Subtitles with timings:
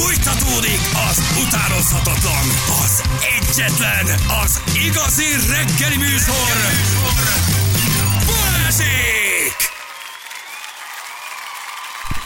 [0.00, 2.48] Fújtatódik az utánozhatatlan,
[2.82, 3.02] az
[3.38, 4.06] egyetlen,
[4.42, 6.56] az igazi reggeli műsor.
[8.26, 9.56] Balázsék!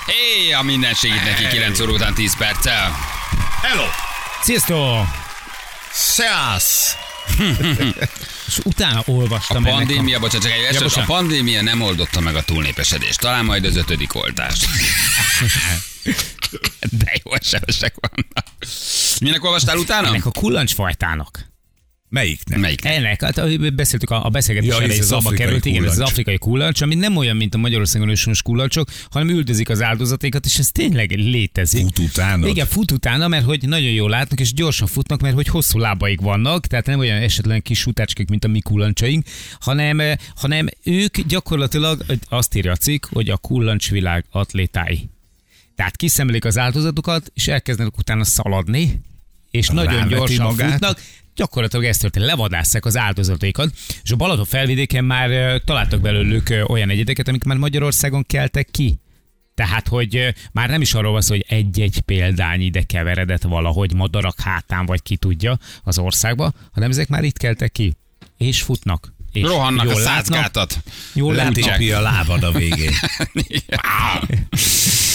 [0.06, 2.96] Hé, a minden segít neki 9 óra után 10 perccel.
[3.62, 3.84] Hello!
[4.42, 5.06] Sziasztok!
[5.92, 6.96] Szeasz!
[8.46, 11.08] És utána A olvastam ennek pandémia, bocsánat, csak egy ja, a bocsánat.
[11.08, 13.20] pandémia nem oldotta meg a túlnépesedést.
[13.20, 14.54] Talán majd az ötödik oltás.
[16.90, 18.46] De jó esemesek vannak.
[19.20, 20.06] Minek olvastál utána?
[20.06, 21.52] ennek a kullancsfajtának.
[22.12, 22.58] Melyiknek?
[22.58, 22.84] Melyik?
[22.84, 26.80] Ennek, hát beszéltük a, a beszélgetés Ja, elején szóba került, igen, ez az afrikai kullancs,
[26.80, 31.10] ami nem olyan, mint a Magyarországon őshonos kullancsok, hanem üldözik az áldozatékat, és ez tényleg
[31.10, 31.82] létezik.
[31.82, 32.48] Fut utánad?
[32.48, 36.20] Igen, fut utána, mert hogy nagyon jól látnak, és gyorsan futnak, mert hogy hosszú lábaik
[36.20, 39.26] vannak, tehát nem olyan esetlen kis futácskák, mint a mi kullancsaink,
[39.60, 45.10] hanem, eh, hanem ők gyakorlatilag azt írja a cikk, hogy a kullancsvilág atlétái.
[45.74, 49.00] Tehát kiszemlik az áldozatokat, és elkezdenek utána szaladni,
[49.50, 50.70] és nagyon gyorsan magát.
[50.70, 51.00] futnak,
[51.34, 57.28] gyakorlatilag ezt történt, levadásszák az áldozataikat, és a Balaton felvidéken már találtak belőlük olyan egyedeket,
[57.28, 59.00] amik már Magyarországon keltek ki.
[59.54, 64.40] Tehát, hogy már nem is arról van szó, hogy egy-egy példány ide keveredett valahogy madarak
[64.40, 67.96] hátán, vagy ki tudja az országba, hanem ezek már itt keltek ki.
[68.36, 69.14] És futnak.
[69.32, 70.78] És Rohannak a jól látnak, százgátat.
[71.14, 71.80] Jól látnak.
[71.80, 72.92] A lábad a végén.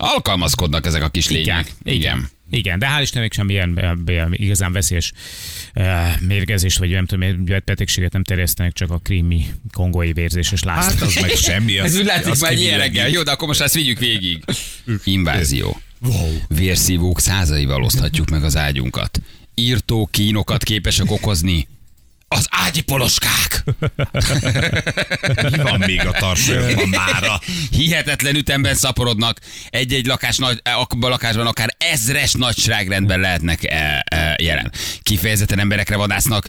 [0.00, 1.72] Alkalmazkodnak ezek a kis lények.
[1.82, 2.28] Igen.
[2.50, 3.98] Igen, de hál' Istennek semmilyen
[4.32, 5.12] igazán veszélyes
[6.20, 10.84] mérgezést, vagy nem tudom, betegséget nem terjesztenek, csak a krími kongói vérzéses láz.
[10.84, 11.78] Hát az meg semmi.
[11.78, 13.08] Ez Az, úgy látszik az már ilyen reggel.
[13.08, 14.44] Jó, de akkor most ezt vigyük végig.
[15.04, 15.80] Invázió.
[16.00, 16.36] Wow.
[16.48, 19.20] Vérszívók százaival oszthatjuk meg az ágyunkat.
[19.54, 21.68] Írtó kínokat képesek okozni.
[22.34, 23.64] Az ágyi poloskák.
[25.50, 27.40] Mi van még a tarsolyokban mára?
[27.70, 29.38] Hihetetlen ütemben szaporodnak.
[29.70, 34.72] Egy-egy lakás nagy, ak- lakásban akár ezres nagyságrendben lehetnek e, e, jelen.
[35.02, 36.48] Kifejezetten emberekre vadásznak.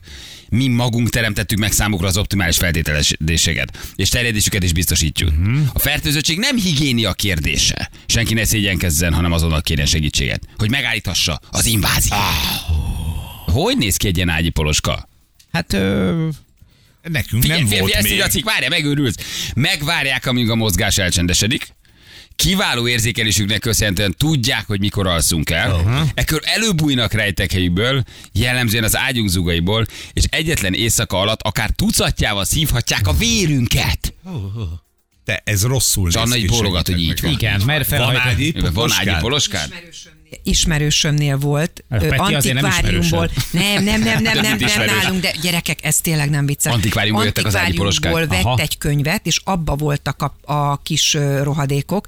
[0.50, 5.32] Mi magunk teremtettük meg számukra az optimális feltételességet, és terjedésüket is biztosítjuk.
[5.74, 7.90] A fertőzöttség nem higiénia kérdése.
[8.06, 12.20] Senki ne szégyenkezzen, hanem azonnal kérjen segítséget, hogy megállíthassa az inváziót.
[13.46, 15.10] Hogy néz ki egy ilyen ágyi poloska?
[15.52, 16.28] Hát ö,
[17.02, 18.12] Nekünk Figyelj, nem figyelj, volt ezt még.
[18.12, 19.16] írja a cikk, várjál, megőrülsz.
[19.56, 21.68] Megvárják, amíg a mozgás elcsendesedik.
[22.36, 25.72] Kiváló érzékelésüknek köszönhetően tudják, hogy mikor alszunk el.
[25.76, 26.10] Uh-huh.
[26.14, 28.04] Ekkor előbújnak rejtekhelyükből,
[28.34, 34.14] jellemzően az ágyunk zugaiból, és egyetlen éjszaka alatt akár tucatjával szívhatják a vérünket.
[35.26, 37.32] Te, ez rosszul néz Anna ki, így bólogat, hogy így van.
[37.32, 38.20] igen, mert Van felhajt...
[38.20, 39.74] ágyi Van ágyi poloskád?
[40.44, 43.30] Ismerősömnél volt, A Peti antikváriumból.
[43.52, 46.74] Nem, nem, nem, nem, nem, nem, nálunk, de gyerekek, ez tényleg nem vicces.
[46.74, 48.28] Antikváriumból jöttek az ágyi Aha.
[48.28, 52.08] vett egy könyvet, és abba voltak a, a kis rohadékok,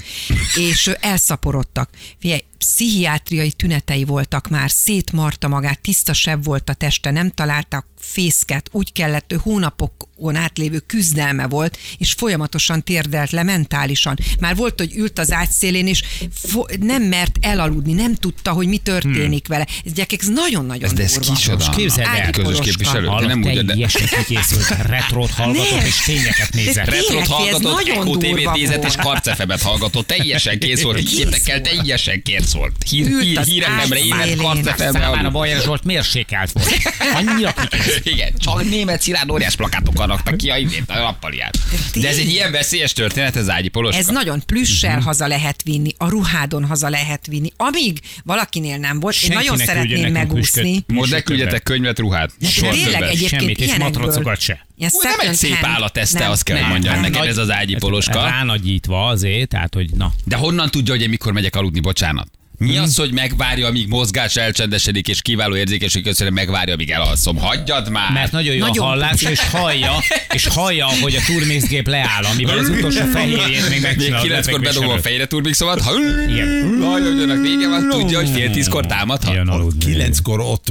[0.56, 1.90] és elszaporodtak.
[2.20, 8.70] Figyelj, pszichiátriai tünetei voltak már, szétmarta magát, tiszta seb volt a teste, nem találtak fészket,
[8.72, 14.18] úgy kellett, ő hónapokon átlévő küzdelme volt, és folyamatosan térdelt le mentálisan.
[14.40, 16.04] Már volt, hogy ült az ágy szélén, és
[16.34, 19.68] fo- nem mert elaludni, nem tudta, hogy mi történik vele.
[19.86, 21.70] Ez gyerekek, ez nagyon-nagyon Ez, de ez kicsoda.
[21.70, 23.08] Képzeld el, közös képviselő.
[23.08, 23.88] Hallott, nem úgy, de...
[24.26, 26.88] kikészült, retrot hallgatott, és tényeket nézett.
[26.88, 30.08] Ez hallgatott, nagyon Eko nézett és karcefebet hallgatott.
[30.08, 30.98] Teljesen kész volt.
[31.04, 31.76] Higgyétek el, volt.
[31.76, 32.72] teljesen kész volt.
[32.90, 35.00] Hír, Ült hír, ágy élet karcefebbe.
[35.00, 35.30] Számára.
[35.30, 36.70] Bajer Zsolt mérsékelt volt.
[37.14, 38.06] Annyira kikészült.
[38.14, 41.58] Igen, csak német szilárd óriás plakátokkal raktak ki a, izét, a nappaliát.
[41.94, 44.00] De ez egy ilyen veszélyes történet, ez ágyi poloska.
[44.00, 45.06] Ez nagyon plüssel Mhm.
[45.06, 47.50] haza lehet vinni, a ruhádon haza lehet vinni.
[47.58, 50.84] Amíg valakinél nem volt, én nagyon szeretném megúszni.
[50.88, 52.32] Most ne küldjetek könyvet, ruhát.
[52.60, 54.66] Tényleg egyébként Semmit, és matracokat se.
[54.78, 57.12] Ú, nem egy szép állat eszte, Nem, azt kell, hogy nem, mondjam nem.
[57.12, 58.22] neked, ez az ágyi poloska.
[58.24, 60.14] Ránagyítva azért, tehát, hogy na.
[60.26, 62.28] De honnan tudja, hogy én mikor megyek aludni, bocsánat?
[62.58, 62.84] Mi Hmm.
[62.84, 67.38] az, hogy megvárja, amíg mozgás elcsendesedik, és kiváló érzékenység köszönöm, megvárja, amíg elalszom.
[67.38, 68.12] Hagyjad már!
[68.12, 69.92] Mert nagyon jó Nagyon a hallás, és hallja,
[70.34, 74.26] és hallja, hogy a turmészgép leáll, amivel az utolsó fehérjét még Még megcsinálod.
[74.26, 75.92] kilenckor bedobom a fejre turbixomat, ha
[76.30, 76.78] Igen.
[76.82, 79.38] hajoljanak vége van, tudja, hogy fél tízkor támadhat.
[79.80, 80.68] Kilenckor ott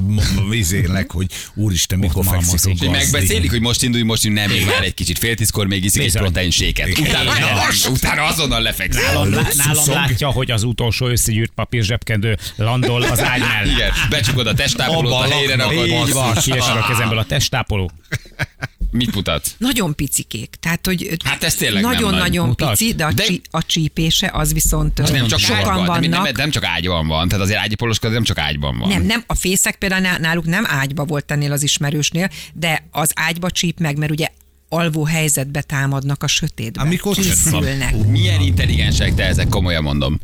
[0.50, 4.82] vizélek, hogy úristen, mikor fekszik a megbeszélik, hogy most indulj, most indulj, nem, még már
[4.82, 6.22] egy kicsit, fél tízkor még iszik egy Bizony.
[6.22, 6.98] protein séket.
[7.90, 9.12] Utána, azonnal lefekszel.
[9.12, 9.44] Nálam,
[9.86, 13.66] látja, hogy az utolsó összegyűrt papír zsebkendő landol az ágy mellett.
[13.66, 15.86] Igen, becsukod a testápolót, a helyre rakod.
[15.86, 16.34] Így van.
[16.34, 17.90] Kiesel a kezemből a testápoló.
[18.90, 19.54] Mit mutatsz?
[19.58, 20.54] Nagyon picikék.
[20.60, 22.00] Tehát, hogy Hát ez tényleg nem nagy.
[22.00, 22.78] Nagyon-nagyon Mutasd.
[22.78, 26.08] pici, de a, De- csí, a csípése az viszont És nem csak sokan sorban, vannak.
[26.08, 28.88] nem, nem, nem csak ágyban van, tehát azért ágyi nem csak ágyban van.
[28.88, 33.10] Nem, nem, a fészek például ná- náluk nem ágyba volt ennél az ismerősnél, de az
[33.14, 34.28] ágyba csíp meg, mert ugye
[34.68, 36.84] alvó helyzetbe támadnak a sötétben.
[36.86, 37.24] Amikor van.
[37.24, 37.94] Készülnek.
[38.06, 40.20] Milyen intelligensek te ezek, komolyan mondom.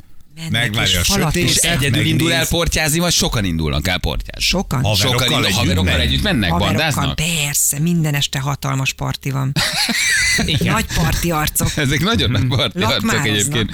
[0.50, 2.06] Megvárja a sötét, És egyedül megnéz.
[2.06, 4.42] indul el portyázni, vagy sokan indulnak el portyázni?
[4.46, 4.82] Sokan.
[4.84, 6.06] Haverokkal Sokan indul, együtt haverokkal mennek?
[6.06, 7.16] együtt mennek, Haverokkal, bandáznak?
[7.16, 9.52] persze, minden este hatalmas parti van.
[10.46, 10.72] Igen.
[10.72, 11.76] Nagy parti arcok.
[11.76, 13.72] Ezek nagyon nagy parti arcok egyébként.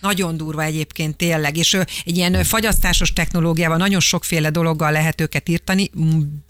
[0.00, 1.74] Nagyon durva egyébként tényleg, és
[2.04, 5.90] egy ilyen fagyasztásos technológiával nagyon sokféle dologgal lehet őket írtani,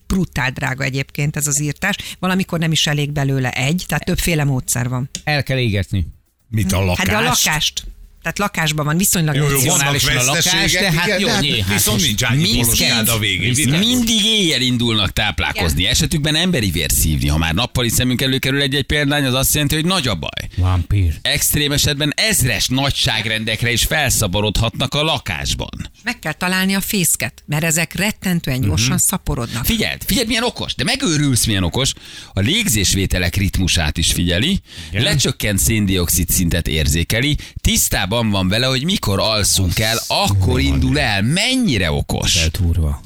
[0.06, 1.96] brutál drága egyébként ez az írtás.
[2.18, 5.10] Valamikor nem is elég belőle egy, tehát többféle módszer van.
[5.24, 6.06] El kell égetni.
[6.48, 7.82] Mit a Hát de a lakást?
[8.22, 11.40] Tehát lakásban van viszonylag Jó, jó, vannak a lakás, de hát igen, jó, de hát
[11.42, 12.24] nyilván, viszont nincs
[12.56, 13.78] poloskád a végén.
[13.78, 15.86] Mindig, éjjel indulnak táplálkozni.
[15.86, 17.28] Esetükben emberi vért szívni.
[17.28, 20.48] Ha már nappali szemünk előkerül egy-egy példány, az azt jelenti, hogy nagy a baj.
[20.56, 21.18] Vampír.
[21.22, 25.90] Extrém esetben ezres nagyságrendekre is felszaporodhatnak a lakásban.
[26.02, 28.96] Meg kell találni a fészket, mert ezek rettentően gyorsan Mhm.
[28.96, 29.64] szaporodnak.
[29.64, 31.92] Figyeld, figyeld, milyen okos, de megőrülsz, milyen okos.
[32.32, 35.02] A légzésvételek ritmusát is figyeli, Igen.
[35.02, 41.22] lecsökkent széndiokszid szintet érzékeli, tisztában van vele, hogy mikor alszunk el, akkor indul el.
[41.22, 42.36] Mennyire okos?
[42.36, 43.00] Eltúrva.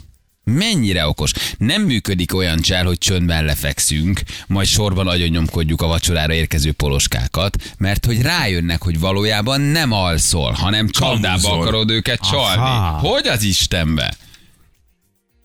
[0.45, 1.33] Mennyire okos.
[1.59, 8.07] Nem működik olyan csel, hogy csöndben lefekszünk, majd sorban agyonnyomkodjuk a vacsorára érkező poloskákat, mert
[8.07, 12.61] hogy rájönnek, hogy valójában nem alszol, hanem csapdába akarod őket csalni.
[12.61, 12.99] Aha.
[12.99, 14.17] Hogy az Istenbe?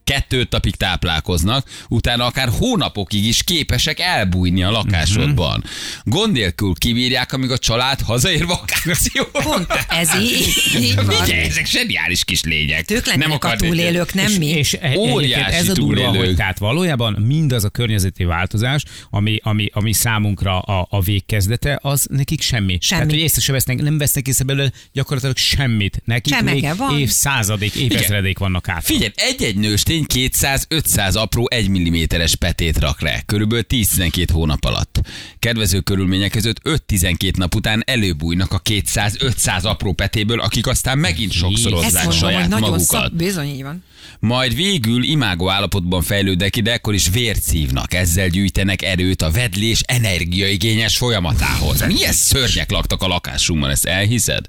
[0.09, 5.63] Kettőt napig táplálkoznak, utána akár hónapokig is képesek elbújni a lakásodban.
[6.03, 9.29] Gond nélkül kibírják, amíg a család hazaér vakációra.
[9.31, 11.21] Pont ez így, így van.
[11.21, 12.91] Ugye, ezek zseniális kis lények.
[12.91, 14.45] Ők a akar- túlélők, nem és, mi.
[14.45, 19.69] És e- Óriási ez a durva, hogy tehát valójában mindaz a környezeti változás, ami, ami,
[19.73, 22.77] ami számunkra a, a végkezdete, az nekik semmi.
[22.81, 23.01] Semmi.
[23.01, 26.01] Tehát, hogy észre sem vesznek, nem vesznek észre belőle gyakorlatilag semmit.
[26.05, 26.99] Nekik Csemege még van.
[26.99, 28.83] évszázadék, évezredék vannak át.
[28.83, 35.01] Figyelj, egy-egy nőstény 200-500 apró 1 mm-es petét rak le, körülbelül 10-12 hónap alatt.
[35.39, 42.03] Kedvező körülmények között 5-12 nap után előbújnak a 200-500 apró petéből, akik aztán megint sokszorozzák
[42.03, 42.85] mondom, saját nagyon magukat.
[42.85, 43.13] szab...
[43.13, 43.83] Bizony, így van.
[44.19, 49.81] Majd végül imágó állapotban fejlődnek ide, akkor is vért szívnak, ezzel gyűjtenek erőt a vedlés
[49.85, 51.85] energiaigényes folyamatához.
[51.85, 54.45] Milyen szörnyek laktak a lakásunkban, ezt elhiszed?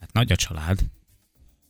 [0.00, 0.78] Hát nagy a család.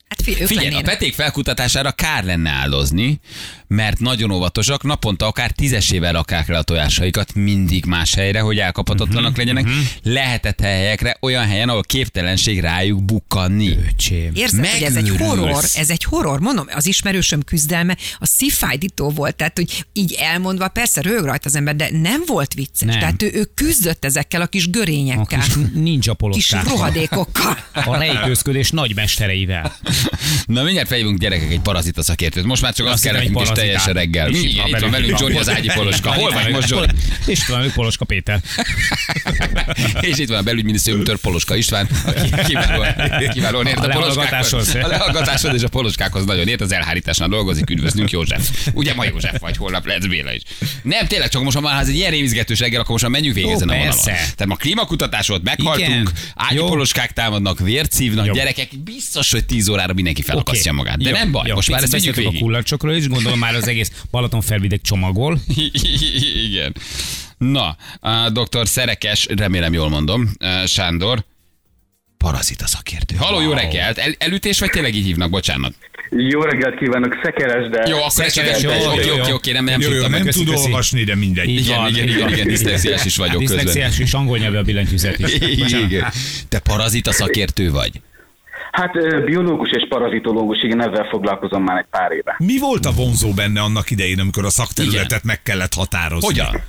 [0.08, 3.20] Hát fi, ők Figyelj, a peték felkutatására kár lenne áldozni,
[3.68, 9.30] mert nagyon óvatosak, naponta akár tízesével rakják le a tojásaikat mindig más helyre, hogy elkaphatatlanak
[9.30, 9.66] Mhm, legyenek.
[10.02, 13.76] Lehetett helyekre, olyan helyen, ahol képtelenség rájuk bukkanni.
[13.92, 14.30] Öcsém.
[14.34, 16.40] Érzed, hogy ez egy horror, ez egy horror.
[16.40, 21.56] Mondom, az ismerősöm küzdelme a szívfájdító volt, tehát hogy így elmondva, persze rög rajta az
[21.56, 22.88] ember, de nem volt vicces.
[22.88, 22.98] Nem.
[22.98, 27.58] Tehát ő, ő küzdött ezekkel a kis A görényekkel, kis ninja kis rohadékokkal.
[27.72, 29.76] A rejtőzködés nagy mestereivel.
[30.46, 32.44] Na mindjárt felhívunk gyerekek egy parazita szakértőt.
[32.44, 33.94] Most már csak azt, Azt kell nekünk is parazitát.
[33.94, 34.28] reggel.
[34.30, 35.18] És itt van van velünk, van.
[35.18, 36.12] Zsori az ágyi poloska.
[36.12, 36.74] Hol vagy most
[37.26, 38.40] itt van velünk Poloska Péter.
[40.00, 42.94] És itt van a belügyminisztériumtől Poloska István, aki kiválóan,
[43.32, 44.74] kiválóan ért a, A poloskákhoz.
[44.74, 48.48] A lehallgatáshoz és a poloskákhoz nagyon ért, az elhárításnál dolgozik, üdvözlünk József.
[48.72, 50.42] Ugye ma József vagy, holnap lesz Béla is.
[50.82, 53.50] Nem, tényleg csak most már ez egy ilyen rémizgetős reggel, akkor most már menjünk végig
[53.50, 53.98] ezen a vonalon.
[54.04, 59.92] Tehát ma klímakutatás volt, meghaltunk, ágyi poloskák támadnak, vért szívnak, gyerekek, biztos, hogy 10 órára
[59.92, 61.02] mindenki felakasztja magát.
[61.02, 62.40] De nem baj, most már ezt beszéltünk végig.
[62.40, 65.38] a kullancsokról is, gondolom már az egész Balaton felvidék csomagol.
[66.48, 66.74] Igen.
[67.38, 70.30] Na, a doktor Szerekes, remélem jól mondom,
[70.66, 71.24] Sándor,
[72.16, 73.14] parazita szakértő.
[73.16, 73.98] Haló, jó reggelt!
[73.98, 75.30] El, elütés vagy tényleg így hívnak?
[75.30, 75.74] Bocsánat.
[76.10, 77.88] Jó reggelt kívánok, szekeres, de...
[77.88, 79.34] Jó, akkor Szekeres, jó, oké, jó, oké, jó.
[79.34, 80.10] oké, nem, nem Jó, jó, tudtam.
[80.10, 81.48] nem tud olvasni, de mindegy.
[81.48, 82.32] Igen, van, igen, igen, van.
[82.32, 83.64] igen, diszlexiás is vagyok közben.
[83.64, 85.32] Diszlexiás és angol nyelvű a billentyűzet is.
[85.72, 86.12] Igen.
[86.48, 88.00] Te parazita szakértő vagy?
[88.78, 92.34] Hát biológus és parazitológus, igen, ezzel foglalkozom már egy pár éve.
[92.38, 96.26] Mi volt a vonzó benne annak idején, amikor a szakterületet meg kellett határozni?
[96.26, 96.62] Hogyan?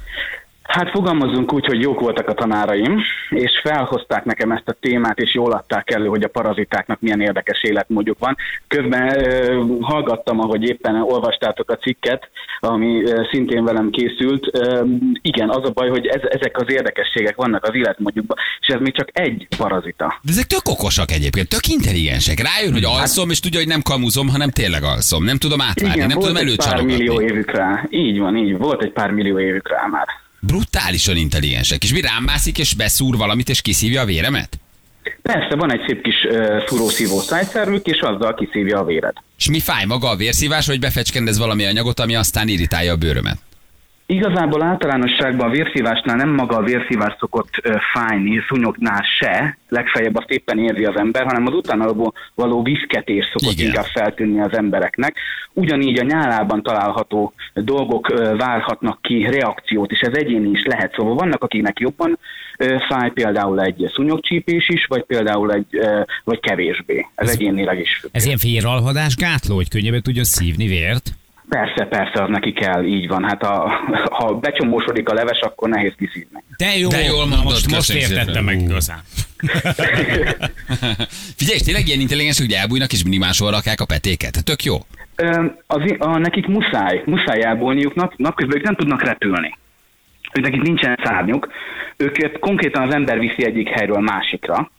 [0.69, 5.33] Hát fogalmazunk úgy, hogy jók voltak a tanáraim, és felhozták nekem ezt a témát, és
[5.33, 8.35] jól adták elő, hogy a parazitáknak milyen érdekes életmódjuk van.
[8.67, 14.49] Közben ö, hallgattam, ahogy éppen olvastátok a cikket, ami ö, szintén velem készült.
[14.51, 14.83] Ö,
[15.21, 18.95] igen, az a baj, hogy ez, ezek az érdekességek vannak az életmódjukban, és ez még
[18.95, 20.19] csak egy parazita.
[20.21, 22.39] De ezek tök okosak egyébként, tök intelligensek.
[22.39, 25.23] Rájön, hogy alszom, és tudja, hogy nem kamuzom, hanem tényleg alszom.
[25.23, 27.33] Nem tudom átvárni, nem volt tudom egy pár millió előcsalogatni.
[27.33, 27.85] évük rá.
[27.89, 28.57] Így van, így.
[28.57, 30.07] Volt egy pár millió évük rá már.
[30.41, 31.83] Brutálisan intelligensek.
[31.83, 34.59] És mi rám mászik, és beszúr valamit, és kiszívja a véremet?
[35.21, 39.13] Persze, van egy szép kis uh, szúrószívó szájszervük, és azzal kiszívja a véred.
[39.37, 43.37] És mi fáj maga a vérszívás, hogy befecskendez valami anyagot, ami aztán irritálja a bőrömet?
[44.11, 47.49] Igazából általánosságban a vérszívásnál nem maga a vérszívás szokott
[47.93, 51.93] fájni, szúnyognál se, legfeljebb azt éppen érzi az ember, hanem az utána
[52.35, 53.65] való- viszketés szokott Igen.
[53.65, 55.15] inkább feltűnni az embereknek.
[55.53, 60.93] Ugyanígy a nyálában található dolgok várhatnak ki reakciót, és ez egyéni is lehet.
[60.95, 62.19] Szóval vannak, akiknek jobban
[62.89, 65.79] fáj, például egy szúnyogcsípés is, vagy például egy,
[66.23, 67.07] vagy kevésbé.
[67.15, 68.03] Ez egyénileg is.
[68.11, 71.11] Ez ilyen véralhadás gátló, hogy könnyebben tudjon szívni vért?
[71.49, 73.23] Persze, persze, az neki kell, így van.
[73.23, 73.71] Hát a,
[74.11, 76.43] ha becsomósodik a leves, akkor nehéz kiszívni.
[76.57, 78.99] De jó, De jól mondod, most, most értettem meg igazán.
[81.39, 84.43] Figyelj, és tényleg ilyen intelligensek, hogy elbújnak és mindig máshol rakják a petéket.
[84.43, 84.75] Tök jó.
[85.67, 89.57] Az, a, nekik muszáj, muszáj elbújniuk, nap, napközben ők nem tudnak repülni.
[90.33, 91.47] Ők nekik nincsen szárnyuk,
[91.97, 94.71] őket konkrétan az ember viszi egyik helyről másikra,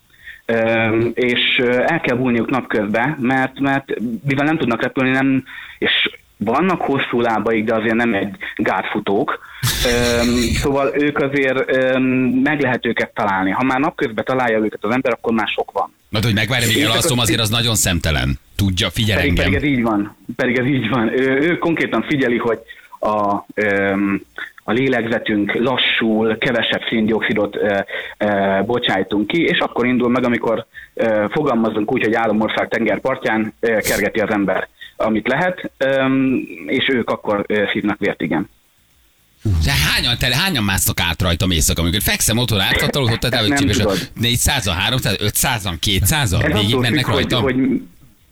[1.14, 3.92] és el kell bújniuk napközben, mert, mert
[4.24, 5.44] mivel nem tudnak repülni, nem,
[5.78, 6.10] és
[6.44, 9.38] vannak hosszú lábaik, de azért nem egy gátfutók,
[9.86, 12.02] Öm, szóval ők azért öm,
[12.42, 13.50] meg lehet őket találni.
[13.50, 15.94] Ha már napközben találja őket az ember, akkor már sok van.
[16.08, 18.38] Mert hogy megvárja, míg elalszom, azért az nagyon szemtelen.
[18.56, 19.44] Tudja, figyel Pedig, engem.
[19.44, 20.16] pedig ez így van.
[20.36, 21.08] Pedig ez így van.
[21.20, 22.58] Ő, ő konkrétan figyeli, hogy
[23.00, 24.22] a, öm,
[24.64, 27.78] a lélegzetünk lassul, kevesebb széndiokszidot ö,
[28.66, 34.20] bocsájtunk ki, és akkor indul meg, amikor ö, fogalmazunk úgy, hogy Álomország tengerpartján ö, kergeti
[34.20, 34.68] az ember,
[35.00, 35.70] amit lehet,
[36.66, 38.48] és ők akkor ö, szívnak vért, igen.
[39.64, 43.76] De hányan, tele, hányan másznak át rajtam éjszaka, amikor fekszem otthon átkatalódott, tehát Nem hogy
[43.76, 43.98] tudod.
[44.14, 47.42] 400 300 500 200 Ez végig attól, mennek függ, hogy, rajtam.
[47.42, 47.80] hogy,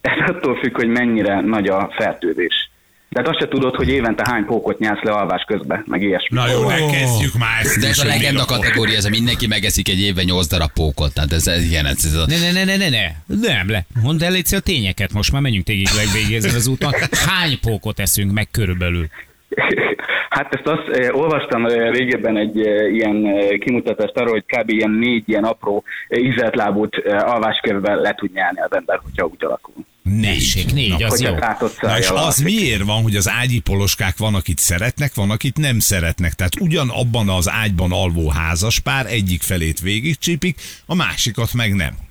[0.01, 2.71] ez attól függ, hogy mennyire nagy a fertőzés.
[3.11, 6.39] Tehát azt se tudod, hogy évente hány pókot nyálsz le alvás közben, meg ilyesmi.
[6.39, 7.81] Na jó, ne kezdjük már ezt.
[7.81, 11.15] De ez a legenda kategória, ez a mindenki megeszik egy évben 8 darab pókot.
[11.15, 12.27] Tehát ez, ez igen, ez, ez a...
[12.27, 13.07] Ne, ne, ne, ne, ne, ne.
[13.49, 13.87] Nem, le.
[14.03, 16.93] Mondd el a tényeket, most már menjünk tégig legvégig ezen az úton.
[17.27, 19.07] Hány pókot eszünk meg körülbelül?
[20.29, 24.71] Hát ezt azt eh, olvastam eh, régebben egy eh, ilyen eh, kimutatást arról, hogy kb.
[24.71, 29.45] ilyen négy ilyen apró eh, ízeltlábút eh, alváskövben le tud nyelni az ember, hogyha úgy
[29.45, 29.75] alakul.
[30.23, 31.35] Tessék, négy, az jó.
[31.81, 35.79] Na és az miért van, hogy az ágyi poloskák van, akit szeretnek, van, akit nem
[35.79, 36.33] szeretnek.
[36.33, 42.07] Tehát ugyanabban az ágyban alvó házaspár egyik felét végigcsípik, a másikat meg nem.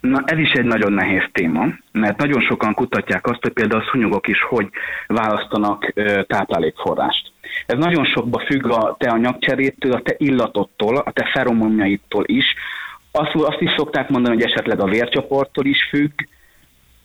[0.00, 3.88] Na ez is egy nagyon nehéz téma, mert nagyon sokan kutatják azt, hogy például a
[3.92, 4.68] szúnyogok is hogy
[5.06, 5.92] választanak
[6.26, 7.32] táplálékforrást.
[7.66, 12.44] Ez nagyon sokba függ a te anyagcserétől, a te illatottól, a te feromonjaitól is.
[13.10, 16.12] Azt, azt is szokták mondani, hogy esetleg a vércsoporttól is függ.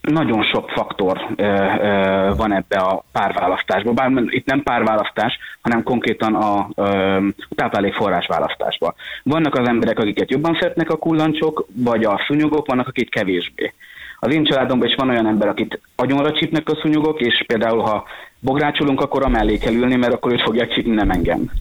[0.01, 3.95] Nagyon sok faktor ö, ö, van ebbe a párválasztásban.
[3.95, 7.17] Bár itt nem párválasztás, hanem konkrétan a, ö,
[7.55, 8.93] táplálékforrás választásban.
[9.23, 13.73] Vannak az emberek, akiket jobban szeretnek a kullancsok, vagy a szúnyogok, vannak, akik kevésbé.
[14.19, 18.03] Az én családomban is van olyan ember, akit agyonra csípnek a szúnyogok, és például ha
[18.39, 21.51] bográcsolunk, akkor amellé kell ülni, mert akkor őt fogják csípni, nem engem.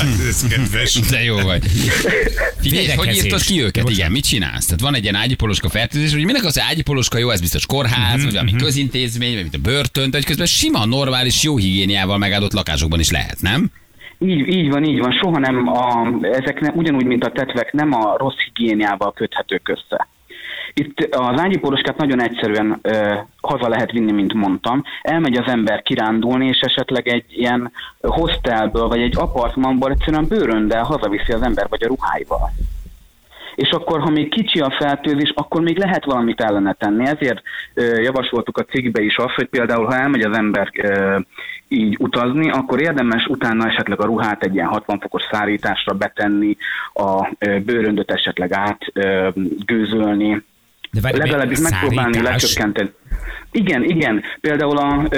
[0.00, 0.92] Ez kedves.
[1.10, 1.66] De jó vagy.
[2.60, 3.82] Figyelj, hogy írtad ki őket?
[3.82, 3.98] Bocsánat.
[3.98, 4.64] Igen, mit csinálsz?
[4.64, 8.22] Tehát van egy ilyen ágyipoloska fertőzés, hogy minek az, hogy ágyipoloska jó, ez biztos kórház,
[8.22, 12.52] vagy valami közintézmény, vagy mint a börtön, de hogy közben sima, normális, jó higiéniával megáldott
[12.52, 13.70] lakásokban is lehet, nem?
[14.18, 15.12] Így, így van, így van.
[15.12, 20.08] Soha nem, a, ezek nem, ugyanúgy, mint a tetvek, nem a rossz higiéniával köthetők össze.
[20.80, 24.82] Itt az ágyipóroskát nagyon egyszerűen ö, haza lehet vinni, mint mondtam.
[25.02, 31.32] Elmegy az ember kirándulni, és esetleg egy ilyen hostelből, vagy egy apartmanból egyszerűen bőröndel hazaviszi
[31.32, 32.50] az ember, vagy a ruháival.
[33.54, 37.06] És akkor, ha még kicsi a fertőzés, akkor még lehet valamit ellene tenni.
[37.06, 37.42] Ezért
[37.74, 41.18] ö, javasoltuk a cikkbe is azt, hogy például, ha elmegy az ember ö,
[41.68, 46.56] így utazni, akkor érdemes utána esetleg a ruhát egy ilyen 60 fokos szárításra betenni,
[46.92, 50.42] a ö, bőröndöt esetleg átgőzölni,
[50.96, 52.90] De várj, legalábbis megpróbálni lecsökkenteni.
[53.50, 54.22] Igen, igen.
[54.40, 55.08] Például a,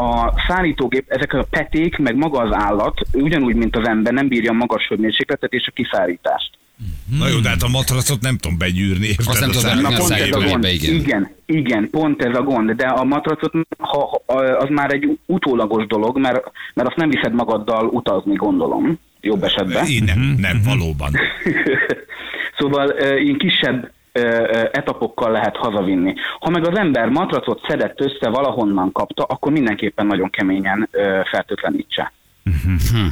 [0.00, 4.50] a szállítógép, ezek a peték, meg maga az állat, ugyanúgy, mint az ember, nem bírja
[4.50, 6.50] a magas hőmérsékletet és a kiszárítást.
[7.18, 9.08] Na jó, de hát a matracot nem tudom begyűrni.
[9.26, 10.64] Azt nem tudom, Na, pont ez a gond.
[10.64, 10.94] igen.
[10.94, 11.30] Igen.
[11.46, 16.18] igen, pont ez a gond, de a matracot ha, ha, az már egy utólagos dolog,
[16.18, 19.86] mert, mert azt nem viszed magaddal utazni, gondolom, jobb esetben.
[19.86, 21.10] Én nem, nem, valóban.
[22.58, 23.90] Szóval ilyen kisebb
[24.72, 26.14] etapokkal lehet hazavinni.
[26.40, 30.88] Ha meg az ember matracot szedett össze, valahonnan kapta, akkor mindenképpen nagyon keményen
[31.30, 32.12] fertőtlenítse.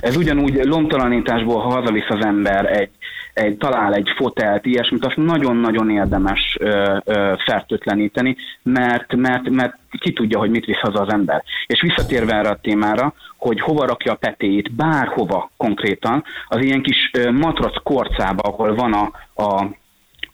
[0.01, 2.91] Ez ugyanúgy lomtalanításból, ha hazavisz az ember, egy,
[3.35, 10.13] egy, talál egy fotelt, ilyesmit, azt nagyon-nagyon érdemes ö, ö, fertőtleníteni, mert, mert, mert ki
[10.13, 11.43] tudja, hogy mit visz haza az ember.
[11.67, 17.11] És visszatérve erre a témára, hogy hova rakja a petéit, bárhova konkrétan, az ilyen kis
[17.33, 19.11] matrac korcába, ahol van a,
[19.43, 19.67] a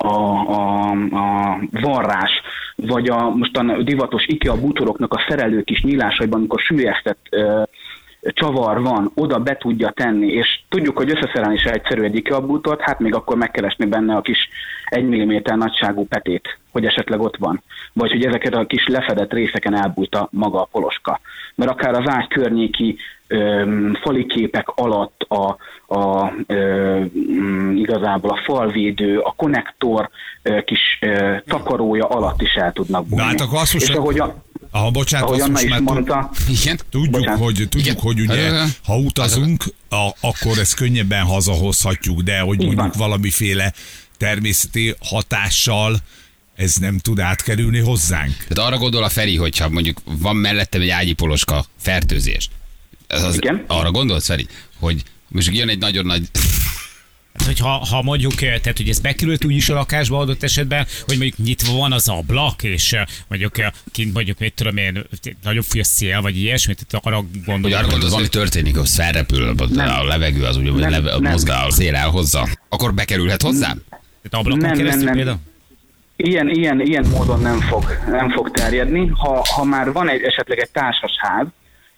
[0.02, 0.14] a,
[0.48, 2.30] a, a varrás,
[2.76, 7.62] vagy a mostan divatos IKEA bútoroknak a szerelő kis nyílásaiban, amikor sülyeztett ö,
[8.20, 12.80] csavar van, oda be tudja tenni, és tudjuk, hogy összeszerelni is egyszerű egy IKEA bútort,
[12.80, 14.48] hát még akkor megkeresni benne a kis
[14.84, 17.62] 1 mm nagyságú petét, hogy esetleg ott van.
[17.92, 21.20] Vagy hogy ezeket a kis lefedett részeken elbújta maga a poloska.
[21.54, 22.96] Mert akár az ágy környéki
[23.32, 25.56] öm, fali képek alatt a,
[25.94, 27.00] a ö,
[27.74, 30.10] igazából a falvédő, a konnektor
[30.42, 33.22] ö, kis ö, takarója alatt is el tudnak bújni.
[33.24, 35.80] Na hát akkor azt most- És ahogy a, Ah, bocsánat, ahogy azt most is már
[35.80, 36.30] mondta,
[36.62, 36.78] Igen?
[36.90, 37.38] Tudjuk, Bocsánat.
[37.40, 37.96] hogy, tudjuk Igen.
[38.00, 43.08] hogy ugye, Ö, ha utazunk, a, akkor ezt könnyebben hazahozhatjuk, de hogy Így mondjuk van.
[43.08, 43.72] valamiféle
[44.16, 45.96] természeti hatással
[46.54, 48.32] ez nem tud átkerülni hozzánk.
[48.48, 52.48] Tehát arra gondol a Feri, hogyha mondjuk van mellettem egy ágyi poloska fertőzés.
[53.10, 53.64] Az, az, Igen.
[53.66, 54.46] Arra gondolsz, Feri,
[54.78, 56.22] hogy most jön egy nagyon nagy...
[57.34, 60.86] Hát, hogy ha, ha mondjuk, eh, tehát hogy ez bekerült úgyis a lakásba adott esetben,
[61.06, 65.04] hogy mondjuk nyitva van az ablak, és eh, mondjuk eh, kint mondjuk, mit tudom én,
[65.42, 67.78] nagyobb fúj a szél, vagy ilyesmit, tehát arra Hogy gondolom.
[67.78, 71.32] arra gondolsz, valami történik, az felrepül, a levegő az ugye, Nem, leve, nem.
[71.32, 72.48] mozgál, a szél elhozza.
[72.68, 73.82] Akkor bekerülhet hozzám?
[73.88, 75.14] Tehát ablakon Nem, nem, keresztül nem.
[75.14, 75.38] például?
[76.16, 79.06] Ilyen, ilyen, ilyen módon nem fog, nem fog terjedni.
[79.06, 81.46] Ha, ha már van egy, esetleg egy társasház,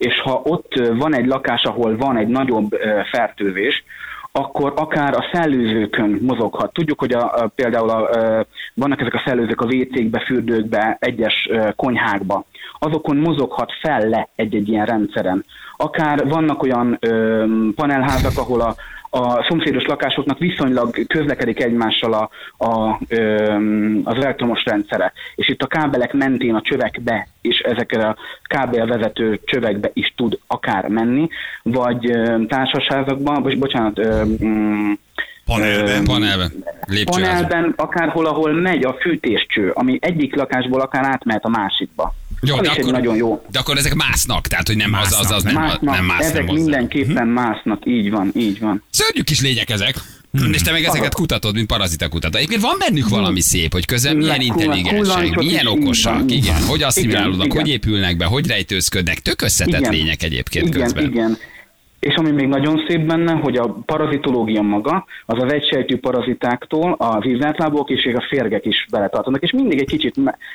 [0.04, 2.70] és ha ott van egy lakás, ahol van egy nagyobb
[3.10, 3.84] fertőzés,
[4.32, 6.72] akkor akár a szellőzőkön mozoghat.
[6.72, 8.40] Tudjuk, hogy a, a, például a, ö,
[8.74, 12.44] vannak ezek a szellőzők a WC-kbe, fürdőkbe, egyes ö, konyhákba.
[12.78, 15.44] Azokon mozoghat fel le egy-egy ilyen rendszeren.
[15.76, 17.44] Akár vannak olyan ö,
[17.74, 18.74] panelházak, ahol a,
[19.14, 22.30] a szomszédos lakásoknak viszonylag közlekedik egymással a,
[22.64, 22.98] a,
[24.04, 25.12] az elektromos rendszere.
[25.34, 30.88] És itt a kábelek mentén a csövekbe, és ezekre a kábelvezető csövekbe is tud akár
[30.88, 31.28] menni,
[31.62, 34.00] vagy társasházakban, vagy bocsánat,
[35.44, 36.04] Panelben.
[36.04, 36.64] Panelben.
[36.86, 37.48] Lépcsőházban.
[37.48, 42.14] panelben, akárhol, ahol megy a fűtéscső, ami egyik lakásból akár átmehet a másikba.
[42.46, 43.42] Jó, de akkor, nagyon jó.
[43.50, 46.34] de akkor ezek másznak, tehát hogy nem az, az, az nem, Másznak, nem mász, ezek
[46.34, 46.62] nem hozzá.
[46.62, 48.82] mindenképpen másznak, így van, így van.
[48.90, 49.94] Szörnyű kis lények ezek.
[50.52, 52.36] És te meg ezeket kutatod, mint parazita kutató.
[52.36, 56.68] Egyébként van bennük valami szép, hogy közben milyen intelligensek, milyen okosak, igen, van.
[56.68, 57.80] hogy asszimilálódnak, Igen, hogy igen.
[57.80, 61.04] épülnek be, hogy rejtőzködnek, tök összetett lények egyébként igen, közben.
[61.04, 61.38] Igen,
[62.02, 67.26] és ami még nagyon szép benne, hogy a parazitológia maga, az az egysejtű parazitáktól az
[67.26, 70.14] ízlátlábok és a férgek is beletartanak, és mindig egy kicsit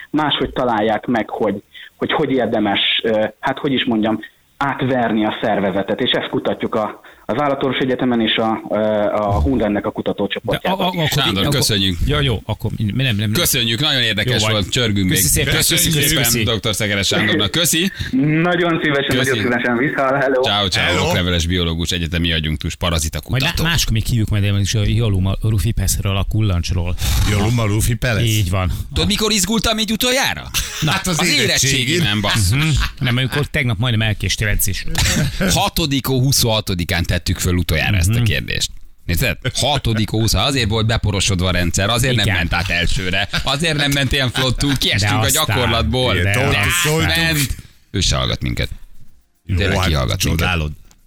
[0.09, 1.63] máshogy találják meg, hogy
[1.97, 3.01] hogy, hogy érdemes,
[3.39, 4.19] hát hogy is mondjam,
[4.57, 8.75] átverni a szervezetet, és ezt kutatjuk a, az Állatorvos Egyetemen és a, ö,
[9.13, 10.79] a Hundennek a De, a, kutatócsoportjában.
[10.85, 11.97] a, akkor, Sándor, akkor, köszönjük.
[12.05, 13.31] Ja, jó, akkor nem, nem, nem.
[13.31, 15.15] Köszönjük, nagyon érdekes Jó volt, csörgünk még.
[15.15, 15.55] Köszi szépen.
[15.55, 16.43] Köszönjük Köszi, szépen, köszi.
[16.43, 16.75] dr.
[16.75, 17.51] Szekeres Sándornak.
[17.51, 17.91] Köszi.
[18.41, 19.29] Nagyon szívesen, Köszi.
[19.29, 20.41] nagyon szívesen vissza, hello!
[20.41, 21.07] Ciao, ciao, Hello.
[21.07, 23.63] okleveles biológus, egyetemi adjunktus, parazita Majd kutató.
[23.63, 26.95] má- máskor még hívjuk majd is a Joluma Rufi Peszről, a kullancsról.
[27.31, 28.23] Joluma Luffy Pelesz?
[28.23, 28.71] Így van.
[28.93, 30.49] Tudod, mikor izgultam így utoljára?
[30.81, 32.49] Na, hát az, Az érettségimen, basszus.
[32.61, 32.67] Hm?
[32.99, 34.85] Nem, amikor tegnap majdnem elkéstél edzés.
[35.39, 38.71] 6-ó, 26-án tettük föl utoljára ezt a kérdést.
[39.05, 39.37] Érted?
[39.53, 42.37] 6 20 azért volt beporosodva a rendszer, azért nem Igen.
[42.37, 46.13] ment át elsőre, azért nem ment ilyen flottul, kiestünk a gyakorlatból.
[46.13, 47.55] de átment.
[47.91, 48.69] Ő se hallgat minket.
[49.45, 50.59] Tényleg hát kihallgat minket.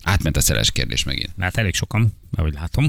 [0.03, 1.31] Átment a szeres kérdés megint.
[1.39, 2.87] Hát elég sokan, ahogy látom.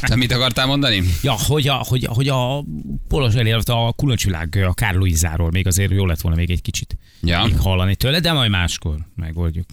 [0.00, 1.02] Te mit akartál mondani?
[1.22, 2.64] Ja, hogy a, hogy, hogy a
[3.08, 6.96] Polos elért a kullancsvilág a Kár Luizáról még azért jó lett volna még egy kicsit
[7.22, 7.44] Ja.
[7.44, 9.66] még hallani tőle, de majd máskor megoldjuk.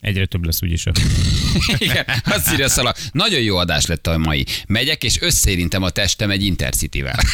[0.00, 0.86] Egyre több lesz úgyis.
[0.86, 0.92] a-
[1.78, 2.94] Igen, azt írja Szala.
[3.12, 4.46] Nagyon jó adás lett a mai.
[4.66, 7.18] Megyek és összérintem a testem egy Intercity-vel.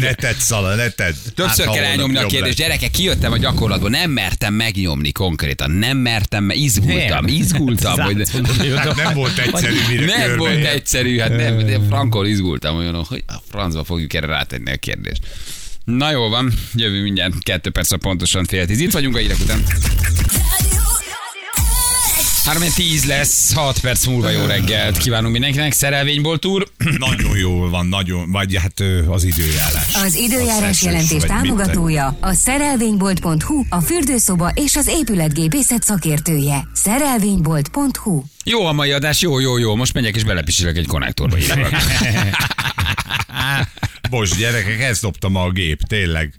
[0.00, 1.14] Ne tedd, Szala, ne tedd.
[1.34, 2.56] Többször Hát, kell elnyomni a kérdést.
[2.56, 5.70] Gyerekek, kijöttem a gyakorlatból, nem mertem megnyomni konkrétan.
[5.70, 7.34] Nem mertem, mert izgultam, Nem.
[7.34, 7.98] izgultam.
[8.58, 12.76] hogy oda- Nem volt egyszerű, mire nem körbe volt egyszerű, hát nem, de frankol izgultam
[12.76, 15.20] olyan, hogy a francba fogjuk erre rátenni a kérdést.
[15.84, 18.80] Na jó van, jövő mindjárt, kettő perc pontosan fél tíz.
[18.80, 19.62] Itt vagyunk a hírek után.
[22.44, 24.96] 3 10 lesz, 6 perc múlva jó reggelt.
[24.98, 26.68] Kívánunk mindenkinek, szerelvényból túr.
[26.98, 29.94] Nagyon jól van, nagyon, vagy hát az időjárás.
[30.04, 36.68] Az időjárás esős, jelentés támogatója a szerelvénybolt.hu, a fürdőszoba és az épületgépészet szakértője.
[36.72, 39.74] Szerelvénybolt.hu Jó a mai adás, jó, jó, jó.
[39.74, 41.36] Most megyek és belepisilek egy konnektorba.
[44.18, 46.34] Most gyerekek, ezt dobta ma a gép, tényleg.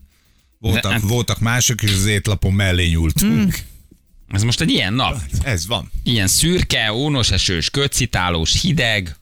[0.59, 3.55] Voltak, De- voltak mások, és az étlapon mellé nyúltunk.
[4.27, 5.21] Ez most egy ilyen nap.
[5.43, 5.91] Ez van.
[6.03, 9.15] Ilyen szürke, ónos esős, kötcitálós, hideg.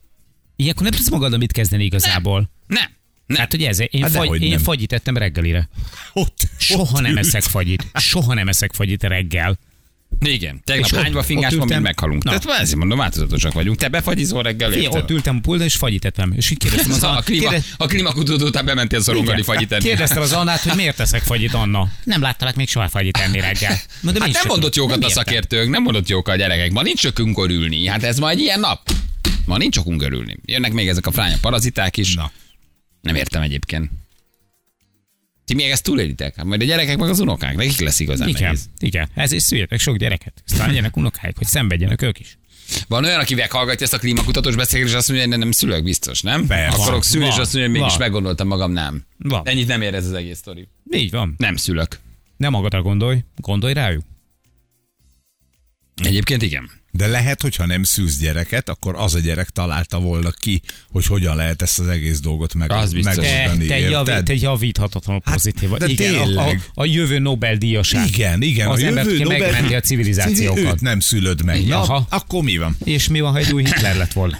[0.55, 2.49] Ilyenkor nem tudsz magaddal mit kezdeni igazából.
[2.67, 2.83] Nem.
[3.25, 3.37] Nem.
[3.39, 5.69] Hát, hogy ez, én, Hát fagy, én fagyit ettem reggelire.
[6.13, 7.25] Ott, Soha ott nem ült.
[7.25, 7.85] eszek fagyit.
[7.93, 9.59] Soha nem eszek fagyit reggel.
[10.25, 11.81] Igen, tegnap És hányva fingás, ültem.
[11.81, 12.23] meghalunk.
[12.23, 12.37] Na.
[12.37, 13.77] Tehát ezért mondom, változatosak vagyunk.
[13.77, 15.01] Te befagyizol reggel, érted?
[15.01, 16.33] ott ültem a pultban, és fagyit ettem.
[16.35, 19.83] És így kérdeztem az a, Annát, klíma, kérde- a klímakutató után bementél szorongani fagyit enni.
[19.83, 21.87] Kérdeztem az Annát, hogy miért teszek fagyit, Anna.
[22.03, 23.77] Nem láttalak még soha fagyit enni reggel.
[24.01, 24.89] Mondom, Hát nem mondott tudom.
[24.89, 26.71] jókat Nem a szakértők, nem mondott jókat a gyerekek.
[26.71, 27.87] Ma nincs okunk örülni.
[27.87, 28.91] Hát ez ma egy ilyen nap.
[29.45, 30.37] Ma nincs okunk örülni.
[30.45, 32.15] Jönnek még ezek a fránya paraziták is.
[32.15, 32.31] Na.
[33.01, 33.89] Nem értem egyébként.
[35.51, 36.35] Ti még ezt túlélitek?
[36.35, 38.69] Hát majd a gyerekek meg az unokák, nekik lesz igazán Igen, nehéz.
[38.79, 39.09] igen.
[39.15, 40.43] Ez is szüljetek sok gyereket.
[40.47, 42.37] Aztán legyenek unokáik, hogy szenvedjenek ők is.
[42.87, 45.83] Van olyan, aki meghallgatja ezt a klímakutatós beszélgetést, és azt mondja, hogy nem, nem szülök
[45.83, 46.47] biztos, nem?
[46.47, 46.81] Persze.
[46.81, 47.99] Akarok szülni, és azt mondja, hogy mégis Van.
[47.99, 49.05] meggondoltam magam, nem.
[49.17, 49.41] Van.
[49.47, 50.67] Ennyit nem ér ez az egész sztori.
[50.91, 51.35] Így van.
[51.37, 51.99] Nem szülök.
[52.37, 54.03] Nem magadra gondolj, gondolj rájuk.
[56.03, 56.69] Egyébként igen.
[56.93, 61.35] De lehet, hogyha nem szűz gyereket, akkor az a gyerek találta volna ki, hogy hogyan
[61.35, 63.15] lehet ezt az egész dolgot meg, Az biztos.
[63.15, 63.65] Te, megoldani.
[63.65, 63.91] te, érted?
[64.07, 65.79] javít, te javíthatatlanul Hát, pozitív vagy.
[65.79, 66.61] de Igen, a, a, tényleg.
[66.73, 68.07] a jövő Nobel-díjasság.
[68.07, 68.67] Igen, igen.
[68.67, 70.57] Az a jövő aki Nobel- megmenti a civilizációkat.
[70.63, 71.65] Őt nem szülöd meg.
[71.67, 72.05] Na, Aha.
[72.09, 72.75] akkor mi van?
[72.83, 74.37] És mi van, ha egy új Hitler lett volna?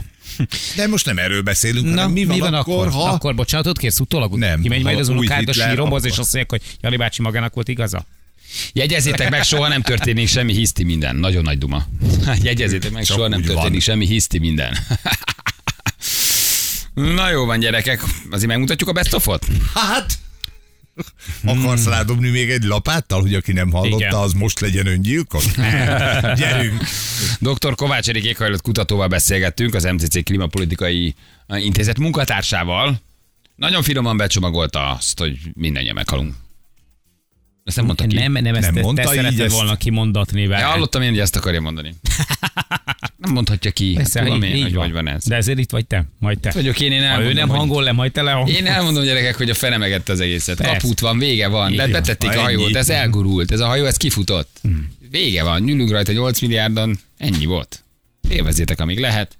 [0.76, 3.04] De most nem erről beszélünk, Na, hanem mi van, akkor, ha...
[3.04, 4.38] Akkor bocsánatot kérsz utólag?
[4.38, 7.54] Nem, Kimegy majd az unokád a síromhoz, és akkor- azt mondják, hogy Jani bácsi magának
[7.54, 8.06] volt igaza?
[8.74, 11.16] Jegyezzétek meg, soha nem történik semmi hiszti minden.
[11.16, 11.88] Nagyon nagy duma.
[12.42, 13.80] Jegyezzétek meg, Csak soha nem történik van.
[13.80, 14.78] semmi hiszti minden.
[16.94, 18.04] Na jó van, gyerekek.
[18.32, 19.46] Azért megmutatjuk a best of-ot?
[19.74, 20.14] Hát...
[21.46, 24.14] Akarsz rádobni még egy lapáttal, hogy aki nem hallotta, Igen.
[24.14, 25.46] az most legyen öngyilkos?
[26.36, 26.84] Gyerünk!
[27.40, 27.76] Dr.
[27.76, 31.16] Kovács Erik éghajlat kutatóval beszélgettünk, az MCC Klimapolitikai
[31.48, 33.02] Intézet munkatársával.
[33.56, 36.36] Nagyon finoman becsomagolta azt, hogy mindannyian meghalunk.
[37.64, 38.16] Ezt nem mondta ki.
[38.16, 39.54] Nem, nem, ezt Nem nem mondta te így ezt?
[39.56, 40.62] volna kimondatni vele.
[40.62, 41.96] Ja, hallottam én, hogy ezt akarja mondani.
[43.18, 43.86] Nem mondhatja ki.
[43.88, 45.26] Hát, Persze, tudom így- én, így hogy vagy van ez.
[45.28, 46.52] De ezért itt vagy te, majd te.
[46.52, 49.04] Vagyok én, én ha ő elmondom, nem hogy- hangol le, majd te le Én elmondom
[49.04, 50.58] gyerekek, hogy a fene megette az egészet.
[50.58, 50.78] Persze.
[50.78, 51.70] Kaput van, vége van.
[51.72, 51.92] Így De van.
[51.92, 52.76] betették a Ha hajót, ennyi.
[52.78, 53.52] ez elgurult.
[53.52, 54.62] Ez a hajó, ez kifutott.
[55.10, 57.84] Vége van, nyűlünk rajta 8 milliárdan, ennyi volt.
[58.30, 59.38] Élvezzétek, amíg lehet.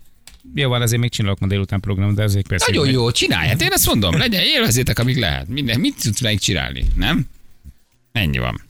[0.56, 2.66] Jó van, azért még csinálok ma délután program, de azért persze.
[2.72, 3.48] Nagyon jó, csinálj.
[3.48, 5.48] Hát én ezt mondom, legyen, élvezzétek, amíg lehet.
[5.48, 7.26] Minden, mit tudsz megcsinálni, nem?
[8.12, 8.62] Ennyi van.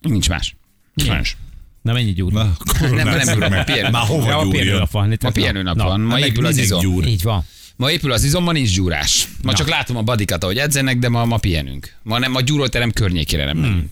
[0.00, 0.56] Nincs más.
[0.96, 1.36] Sajnos.
[1.82, 2.32] Na mennyi gyúr?
[2.32, 3.64] Na, Nem, nem gyúr, meg.
[3.64, 3.90] pihenő.
[3.90, 4.50] Már Ja, hova a gyúrjon?
[4.50, 5.16] pihenőnap van.
[5.20, 6.80] Ma pihenőnap Na, van, ma épül az izom.
[6.80, 7.06] gyúr.
[7.06, 7.44] Így van.
[7.76, 9.28] Ma épül az izom, ma nincs gyúrás.
[9.42, 9.56] Ma Na.
[9.56, 11.96] csak látom a badikat, ahogy edzenek, de ma, ma pihenünk.
[12.02, 13.90] Ma nem, a gyúróterem környékére nem megyünk.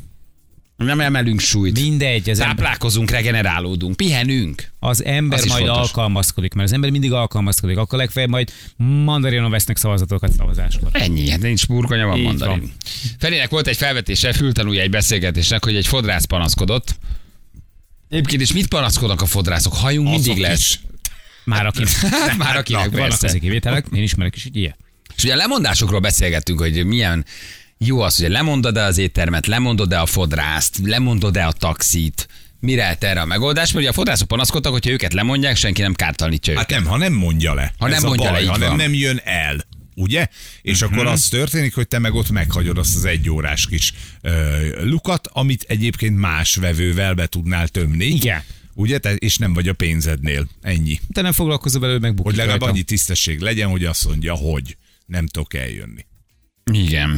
[0.85, 1.81] Nem emelünk súlyt.
[1.81, 4.71] Mindegy, az ember, Táplálkozunk, regenerálódunk, pihenünk.
[4.79, 5.83] az ember Az majd fontos.
[5.83, 7.77] alkalmazkodik, mert az ember mindig alkalmazkodik.
[7.77, 10.88] Akkor legfeljebb majd mandarinon vesznek szavazatokat szavazáskor.
[10.93, 12.59] Ennyi, hát nincs burgonya, van Így mandarin.
[12.61, 12.73] van.
[13.19, 16.99] Felének volt egy felvetése, fültanúja egy beszélgetésnek, hogy egy fodrász panaszkodott.
[18.09, 19.75] Egyébként is mit panaszkodnak a fodrászok?
[19.75, 20.59] Hajunk mindig Azok lesz.
[20.59, 20.81] is.
[21.45, 24.77] Már aki, Hát már akinek vannak azért kivételek, én ismerek is egy ilyet.
[25.17, 27.25] És ugye a lemondásokról beszélgettünk, hogy milyen
[27.79, 32.29] jó az, hogy lemondod-e az éttermet, lemondod-e a fodrászt, lemondod-e a taxit,
[32.61, 35.95] mire lehet erre a megoldás, mert ugye a fodrászok panaszkodtak, hogyha őket lemondják, senki nem
[35.95, 36.71] kártalanítja őket.
[36.71, 37.73] Hát nem, ha nem mondja le.
[37.79, 38.77] Ha nem mondja baj, le, hanem van.
[38.77, 39.67] nem jön el.
[39.95, 40.27] Ugye?
[40.62, 40.93] És Mhm.
[40.93, 45.27] akkor az történik, hogy te meg ott meghagyod azt az egy órás kis ö, lukat,
[45.33, 48.05] amit egyébként más vevővel be tudnál tömni.
[48.05, 48.43] Igen.
[48.75, 48.99] Ugye?
[48.99, 50.49] Te, és nem vagy a pénzednél.
[50.62, 51.01] Ennyi.
[51.12, 52.75] Te nem foglalkozol belőle, megbukik Hogy legalább rajta.
[52.75, 56.07] annyi tisztesség legyen, hogy azt mondja, hogy nem tudok eljönni.
[56.72, 57.11] Igen.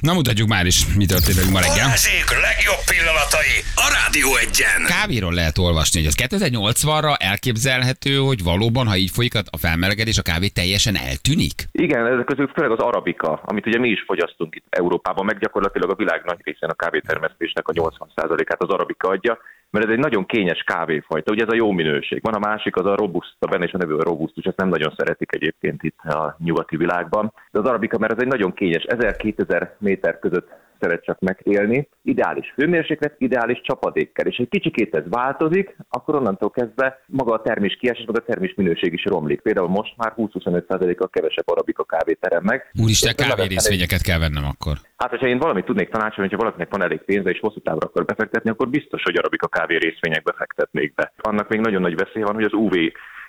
[0.00, 1.84] Na mutatjuk már is, mi történt velünk ma reggel.
[1.84, 4.80] Balázsék legjobb pillanatai a Rádió egyen.
[4.98, 10.22] Kávéról lehet olvasni, hogy az 2080-ra elképzelhető, hogy valóban, ha így folyik a felmelegedés, a
[10.22, 11.56] kávé teljesen eltűnik?
[11.72, 15.90] Igen, ezek közül főleg az arabika, amit ugye mi is fogyasztunk itt Európában, meg gyakorlatilag
[15.90, 19.38] a világ nagy részén a kávétermesztésnek a 80%-át az arabika adja,
[19.74, 22.22] mert ez egy nagyon kényes kávéfajta, ugye ez a jó minőség.
[22.22, 24.94] Van a másik, az a robusta, benne is a nevű a robusztus, ezt nem nagyon
[24.96, 27.32] szeretik egyébként itt a nyugati világban.
[27.50, 30.48] De az arabika, mert ez egy nagyon kényes, 1000-2000 méter között
[30.84, 31.88] szeret csak megélni.
[32.02, 34.26] Ideális hőmérséklet, ideális csapadékkel.
[34.26, 38.54] És egy kicsikét ez változik, akkor onnantól kezdve maga a termés kiesés, meg a termés
[38.56, 39.40] minőség is romlik.
[39.40, 42.70] Például most már 20-25%-kal kevesebb arabika kávét terem meg.
[42.82, 44.76] Úristen, Ez kávérészvényeket kell vennem akkor.
[44.96, 48.04] Hát, hogyha én valamit tudnék tanácsolni, hogyha valakinek van elég pénze és hosszú távra akar
[48.04, 51.12] befektetni, akkor biztos, hogy arabika kávé részvényekbe fektetnék be.
[51.16, 52.74] Annak még nagyon nagy veszélye van, hogy az UV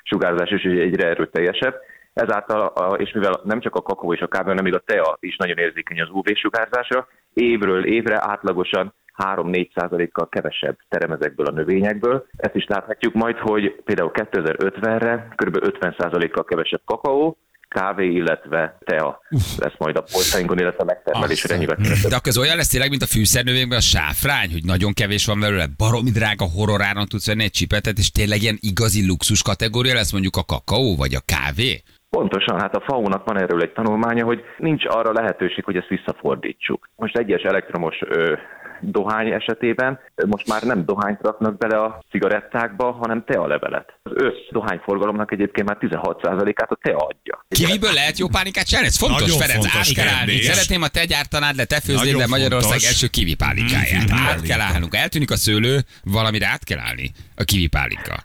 [0.04, 1.76] sugárzás is egyre erőteljesebb.
[2.16, 5.18] Ezáltal, a, és mivel nem csak a kakaó és a kávé, hanem még a tea
[5.20, 11.52] is nagyon érzékeny az UV sugárzásra, évről évre átlagosan 3-4 százalékkal kevesebb terem ezekből a
[11.52, 12.26] növényekből.
[12.38, 15.56] Ezt is láthatjuk majd, hogy például 2050-re kb.
[15.56, 19.22] 50 százalékkal kevesebb kakaó, kávé, illetve tea
[19.58, 22.10] lesz majd a polcainkon, illetve a megtermelésre kevesebb.
[22.10, 25.40] De akkor ez olyan lesz tényleg, mint a fűszernövényben a sáfrány, hogy nagyon kevés van
[25.40, 30.12] belőle, baromi drága horroráron tudsz venni egy csipetet, és tényleg ilyen igazi luxus kategória lesz
[30.12, 31.84] mondjuk a kakaó vagy a kávé?
[32.16, 36.90] Pontosan, hát a FAO-nak van erről egy tanulmánya, hogy nincs arra lehetőség, hogy ezt visszafordítsuk.
[36.96, 38.34] Most egyes elektromos ö,
[38.82, 43.94] dohány esetében most már nem dohányt raknak bele a cigarettákba, hanem tealevelet.
[44.04, 47.46] Az össz dohányforgalomnak egyébként már 16%-át a tea adja.
[47.50, 48.88] Kiviből lehet jó pálinkát csinálni?
[48.88, 50.42] Ez fontos, Nagyon Ferenc, fontos át kell állni.
[50.42, 52.88] Szeretném, ha te gyártanád le, te főznéd Nagyon le Magyarország fontos.
[52.88, 54.10] első kivi pálinkáját.
[54.10, 54.28] Mhm.
[54.28, 54.96] Át kell állnunk.
[54.96, 57.12] Eltűnik a szőlő, valamire át kell állni.
[57.36, 58.16] A kivi pálinka.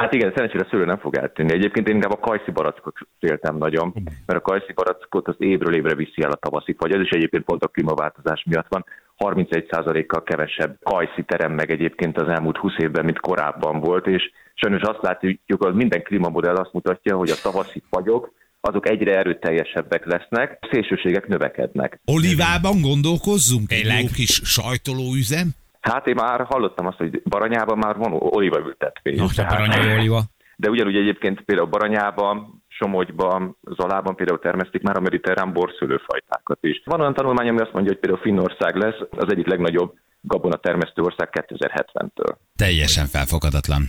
[0.00, 1.52] Hát igen, szerencsére a szőlő nem fog eltűnni.
[1.52, 3.94] Egyébként én inkább a kajszi barackot féltem nagyon,
[4.26, 6.92] mert a kajszi barackot az évről évre viszi el a tavaszi fagy.
[6.92, 8.84] Ez is egyébként pont a klímaváltozás miatt van.
[9.18, 14.22] 31%-kal kevesebb kajszi terem meg egyébként az elmúlt 20 évben, mint korábban volt, és
[14.54, 20.04] sajnos azt látjuk, hogy minden klímamodell azt mutatja, hogy a tavaszi fagyok azok egyre erőteljesebbek
[20.04, 22.00] lesznek, szélsőségek növekednek.
[22.04, 23.72] Olivában gondolkozzunk?
[23.72, 25.48] Egy jó kis sajtolóüzem?
[25.80, 29.16] Hát én már hallottam azt, hogy Baranyában már van olívaültetvény.
[29.16, 30.22] Nagy Tehát- aranyai oliva.
[30.56, 36.82] De ugyanúgy egyébként például Baranyában, Somogyban, Zalában például termesztik már a mediterrán borszőlőfajtákat is.
[36.84, 41.02] Van olyan tanulmány, ami azt mondja, hogy például Finnország lesz az egyik legnagyobb gabona termesztő
[41.02, 42.34] ország 2070-től.
[42.56, 43.82] Teljesen felfoghatatlan.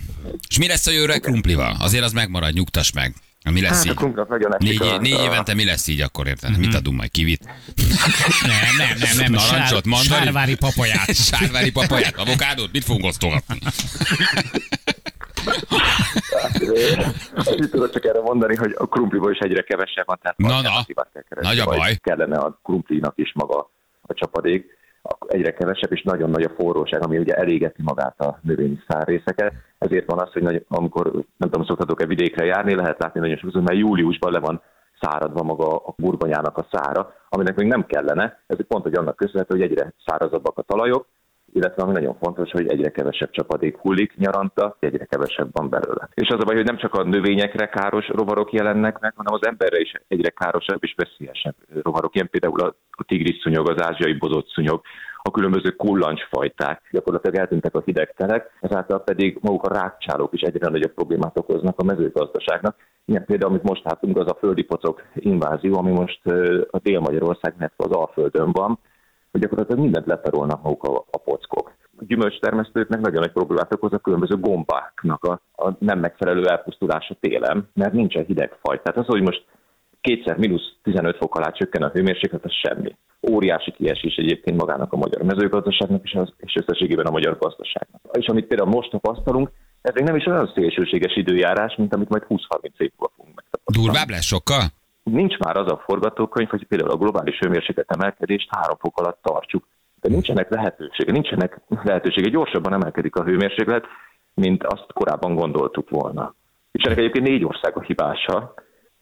[0.49, 1.73] És mi lesz a jövőre krumplival?
[1.79, 3.13] Azért az megmarad, nyugtass meg.
[3.43, 4.79] Mi lesz Hát így?
[4.79, 6.57] Négy, a, négy évente mi lesz így akkor, érted?
[6.57, 7.43] Mit adunk majd kivit?
[8.41, 9.31] Nem, nem, nem, nem.
[9.31, 10.23] Narancsot, mandarin?
[10.23, 11.15] sárvári papaját.
[11.31, 13.59] Sárvári papaját, avokádót, mit fogunk osztogatni?
[17.35, 20.55] Annyit tudok csak erre mondani, hogy a krumpliból is egyre kevesebb van, tehát Na, na.
[20.55, 21.95] alternatívát kell keresni, Nagy a baj.
[21.95, 23.71] Kellene a krumplinak is maga
[24.01, 24.65] a csapadék,
[25.27, 29.53] egyre kevesebb, és nagyon nagy a forróság, ami ugye elégeti magát a növényi szárrészeket.
[29.77, 33.61] Ezért van az, hogy nagy, amikor, nem tudom, szoktatok-e vidékre járni, lehet látni nagyon sokszor,
[33.61, 34.61] mert júliusban le van
[35.01, 38.39] száradva maga a burgonyának a szára, aminek még nem kellene.
[38.47, 41.07] Ez pont, hogy annak köszönhető, hogy egyre szárazabbak a talajok,
[41.53, 46.09] illetve ami nagyon fontos, hogy egyre kevesebb csapadék hullik nyaranta, egyre kevesebb van belőle.
[46.13, 49.47] És az a baj, hogy nem csak a növényekre káros rovarok jelennek meg, hanem az
[49.47, 52.15] emberre is egyre károsabb és veszélyesebb rovarok.
[52.15, 52.75] Ilyen például a,
[53.07, 54.81] tigris szúnyog, az ázsiai bozott szúnyog,
[55.21, 56.81] a különböző kullancsfajták.
[56.91, 61.83] Gyakorlatilag eltűntek a hidegtelek, ezáltal pedig maguk a rákcsálók is egyre nagyobb problémát okoznak a
[61.83, 62.75] mezőgazdaságnak.
[63.05, 66.21] Ilyen például, amit most látunk, az a földi pocok invázió, ami most
[66.69, 68.79] a Dél-Magyarország, illetve az Alföldön van,
[69.31, 71.73] hogy gyakorlatilag mindent letarolnak maguk a, a pockok.
[71.97, 77.69] A gyümölcstermesztőknek nagyon nagy problémát okoz a különböző gombáknak a, a nem megfelelő elpusztulása télen,
[77.73, 78.81] mert nincsen hideg faj.
[78.81, 79.45] Tehát az, hogy most
[80.01, 82.95] kétszer mínusz 15 fok alá csökken a hőmérséklet, az semmi.
[83.31, 88.01] Óriási kiesés egyébként magának a magyar mezőgazdaságnak és, az, és összességében a magyar gazdaságnak.
[88.11, 92.23] És amit például most tapasztalunk, ez még nem is olyan szélsőséges időjárás, mint amit majd
[92.27, 92.37] 20-30
[92.77, 93.85] év múlva fogunk megtapasztalni.
[93.85, 94.63] Durvább lesz sokkal?
[95.11, 99.67] Nincs már az a forgatókönyv, hogy például a globális hőmérséklet emelkedést három fok alatt tartsuk.
[100.01, 102.29] De nincsenek lehetősége, nincsenek lehetősége.
[102.29, 103.85] Gyorsabban emelkedik a hőmérséklet,
[104.33, 106.35] mint azt korábban gondoltuk volna.
[106.71, 108.53] És ennek egyébként négy ország a hibása.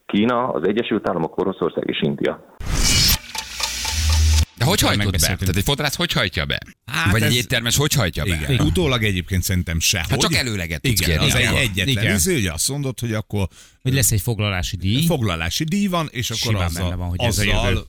[0.05, 2.45] Kína, az Egyesült Államok, Oroszország és India.
[4.57, 5.17] De hogy hajtod be?
[5.17, 6.57] Tehát egy fodrász hogy hajtja be?
[6.97, 8.35] Hát Vagy egy ez- éttermes hogy hajtja be?
[8.35, 8.59] Igen.
[8.65, 10.09] Utólag egyébként szerintem sehogy.
[10.09, 11.25] Hát csak előleget tudsz Igen, kérni.
[11.25, 12.15] az egy egyetlen Igen.
[12.15, 13.47] izé, hogy azt mondod, hogy akkor
[13.81, 15.05] Hogy lesz egy foglalási díj.
[15.05, 17.81] foglalási díj van, és akkor Simán azzal, benne van, hogy ez a azzal jövő.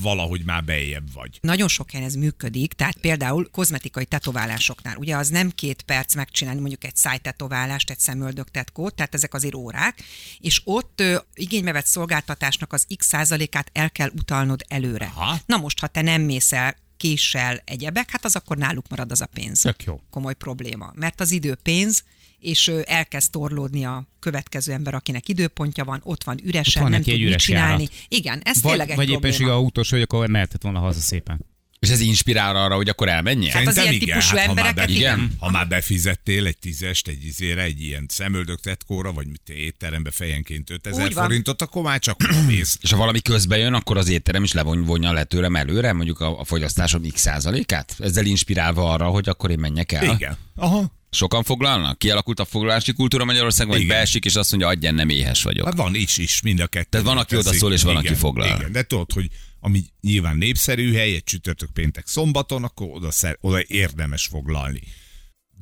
[0.00, 1.38] valahogy már bejebb vagy.
[1.40, 4.96] Nagyon sok helyen ez működik, tehát például kozmetikai tetoválásoknál.
[4.96, 10.02] Ugye az nem két perc megcsinálni mondjuk egy szájtetoválást, egy szemöldöktetkót, tehát ezek azért órák,
[10.40, 15.12] és ott ö, igénybe vett szolgáltatásnak az x százalékát el kell utalnod előre.
[15.14, 15.38] Aha.
[15.46, 19.20] Na most, ha te nem mész el késsel egyebek, hát az akkor náluk marad az
[19.20, 19.60] a pénz.
[19.60, 20.00] Tök jó.
[20.10, 20.92] Komoly probléma.
[20.94, 22.04] Mert az idő pénz,
[22.40, 27.12] és elkezd torlódni a következő ember, akinek időpontja van, ott van üresen, van nem tud
[27.12, 27.82] egy mit üres csinálni.
[27.82, 27.96] járat.
[28.08, 29.18] Igen, ez tényleg Vagy, egy vagy probléma.
[29.26, 31.44] éppenséggel autós vagy, akkor mehetett volna haza szépen.
[31.82, 33.50] És ez inspirál arra, hogy akkor elmenjél?
[33.50, 35.32] Hát az Szerintem ilyen típusú ha már, embereket be, igen.
[35.38, 41.04] ha már befizettél egy tízest, egy izére, egy ilyen szemöldöktetkóra, vagy mit étterembe fejenként 5000
[41.04, 41.24] Úgy van.
[41.24, 42.78] forintot, akkor már csak mész.
[42.80, 46.40] És ha valami közbe jön, akkor az étterem is levonja le tőlem előre, mondjuk a,
[46.40, 47.96] a fogyasztásom x százalékát?
[47.98, 50.14] Ezzel inspirálva arra, hogy akkor én menjek el?
[50.14, 50.36] Igen.
[50.56, 50.92] Aha.
[51.10, 51.98] Sokan foglalnak?
[51.98, 53.96] Kialakult a foglalási kultúra Magyarországon, vagy Igen.
[53.96, 55.64] beesik, és azt mondja, adjen, nem éhes vagyok.
[55.66, 56.86] Hát van is, is, mind a kettő.
[56.90, 58.56] Tehát van, aki odaszól, és van, igen, aki foglal.
[58.58, 59.30] Igen, de tudod, hogy
[59.64, 64.80] ami nyilván népszerű hely, egy csütörtök péntek szombaton, akkor oda, szer, oda érdemes foglalni.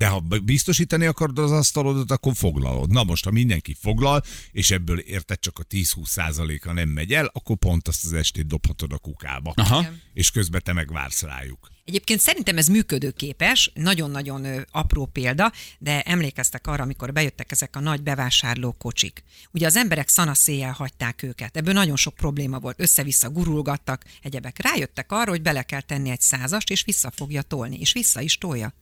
[0.00, 2.90] De ha biztosítani akarod az asztalodat, akkor foglalod.
[2.90, 7.30] Na most, ha mindenki foglal, és ebből érted csak a 10-20 százaléka nem megy el,
[7.32, 9.52] akkor pont azt az estét dobhatod a kukába.
[9.56, 9.86] Aha.
[10.12, 11.68] És közben te megvársz rájuk.
[11.84, 18.02] Egyébként szerintem ez működőképes, nagyon-nagyon apró példa, de emlékeztek arra, amikor bejöttek ezek a nagy
[18.02, 19.24] bevásárló kocsik.
[19.52, 24.62] Ugye az emberek szanaszéjjel hagyták őket, ebből nagyon sok probléma volt, össze-vissza gurulgattak, egyebek.
[24.62, 28.38] Rájöttek arra, hogy bele kell tenni egy százast, és vissza fogja tolni, és vissza is
[28.38, 28.74] tolja.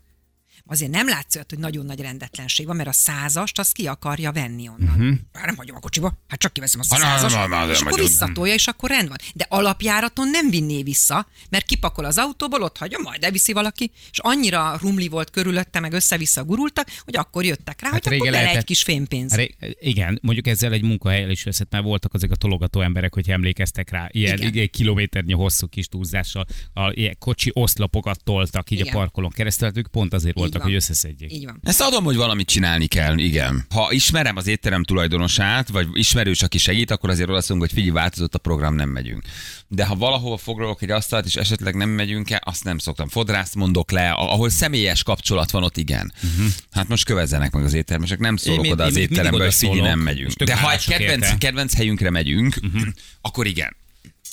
[0.68, 4.32] Azért nem látszik, olyat, hogy nagyon nagy rendetlenség van, mert a százast azt ki akarja
[4.32, 5.00] venni onnan.
[5.00, 5.16] Uh-huh.
[5.32, 7.80] Hát nem hagyom a kocsiba, hát csak kiveszem azt a na, százast, na, na, és
[7.80, 9.16] akkor visszatolja, és akkor rend van.
[9.34, 14.18] De alapjáraton nem vinné vissza, mert kipakol az autóból, ott hagyja, majd elviszi valaki, és
[14.18, 18.56] annyira rumli volt körülötte, meg össze-vissza gurultak, hogy akkor jöttek rá, hát hogy akkor bele
[18.56, 19.34] egy kis fémpénz.
[19.34, 23.30] Ré, igen, mondjuk ezzel egy munkahelyen is összet, mert voltak azok a tologató emberek, hogy
[23.30, 24.48] emlékeztek rá, ilyen, Igen.
[24.48, 24.70] igen.
[24.70, 28.94] kilométernyi hosszú kis túlzással, a, ilyen kocsi oszlopokat toltak így Igen.
[28.94, 30.66] a parkolón keresztül, hát ők pont azért voltak, van.
[30.66, 31.32] hogy összeszedjék.
[31.32, 31.60] Így van.
[31.62, 33.64] Ezt adom, hogy valamit csinálni kell, igen.
[33.70, 37.92] Ha ismerem az étterem tulajdonosát, vagy ismerős, aki segít, akkor azért oda szólunk, hogy figyelj,
[37.94, 39.22] változott a program, nem megyünk.
[39.68, 43.08] De ha valahova foglalok egy asztalt, és esetleg nem megyünk el, azt nem szoktam.
[43.08, 46.12] Fodrászt mondok le, ahol személyes kapcsolat van, ott igen.
[46.22, 46.52] Uh-huh.
[46.70, 49.80] Hát most kövezzenek meg az éttermesek, nem szólok Én- oda én az étterembe, hogy figyelj,
[49.80, 50.32] nem megyünk.
[50.32, 52.82] De ha egy kedvenc, kedvenc helyünkre megyünk, uh-huh.
[53.20, 53.76] akkor igen.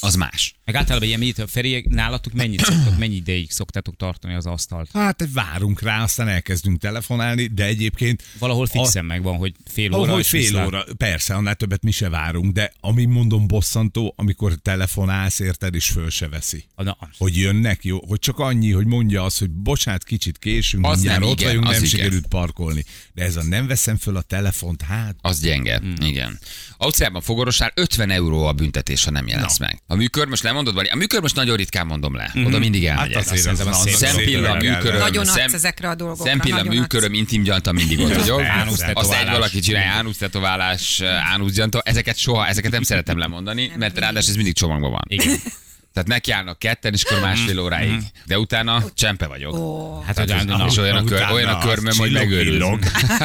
[0.05, 0.55] Az más.
[0.65, 4.89] Meg általában ilyen mit, Feri, nálatok mennyit szoktak, mennyi ideig szoktátok tartani az asztalt?
[4.93, 8.23] Hát várunk rá, aztán elkezdünk telefonálni, de egyébként...
[8.39, 10.09] Valahol a- fixen megvan, hogy fél óra.
[10.11, 10.65] Ahogy és fél viszlát.
[10.65, 15.85] óra, persze, annál többet mi se várunk, de ami mondom bosszantó, amikor telefonálsz, érted, és
[15.85, 16.63] föl se veszi.
[16.75, 20.93] Na, Hogy jönnek, jó, hogy csak annyi, hogy mondja azt, hogy bocsánat, kicsit késünk, Az
[20.95, 21.95] mindjárt nem, ott igen, vagyunk, az nem igen.
[21.97, 22.83] sikerült parkolni.
[23.13, 25.95] De ez a nem veszem föl a telefont, hát Az gyenge, Hmm.
[26.01, 26.39] igen.
[26.77, 29.81] Ausztriában fogorosál 50 euró a büntetés, ha nem jelensz meg.
[29.87, 32.31] A műkör most lemondod, vagy a műkör most nagyon ritkán mondom le.
[32.45, 33.15] Oda mindig elmegyek.
[33.15, 37.71] Hát Szerintem az az Szempilla, műköröm, Nagyon szem, ezekre a dolgokra, Szempilla, műköröm, intim gyanta
[37.71, 38.41] mindig ott vagyok.
[38.59, 39.31] Ánusz Azt egy tetoválás.
[39.31, 41.81] valaki csinálja, ánusz tetoválás, ánusz gyanta.
[41.81, 45.03] Ezeket soha, ezeket nem szeretem lemondani, mert ráadásul ez mindig csomagban van.
[45.07, 45.35] Igen.
[45.95, 47.99] Tehát nekiállnak ketten, és akkor másfél óráig.
[48.25, 49.53] De utána csempe vagyok.
[49.53, 52.79] Ó, Hát, hogy Na, és olyan a, kör, olyan a körmöm, hogy villog.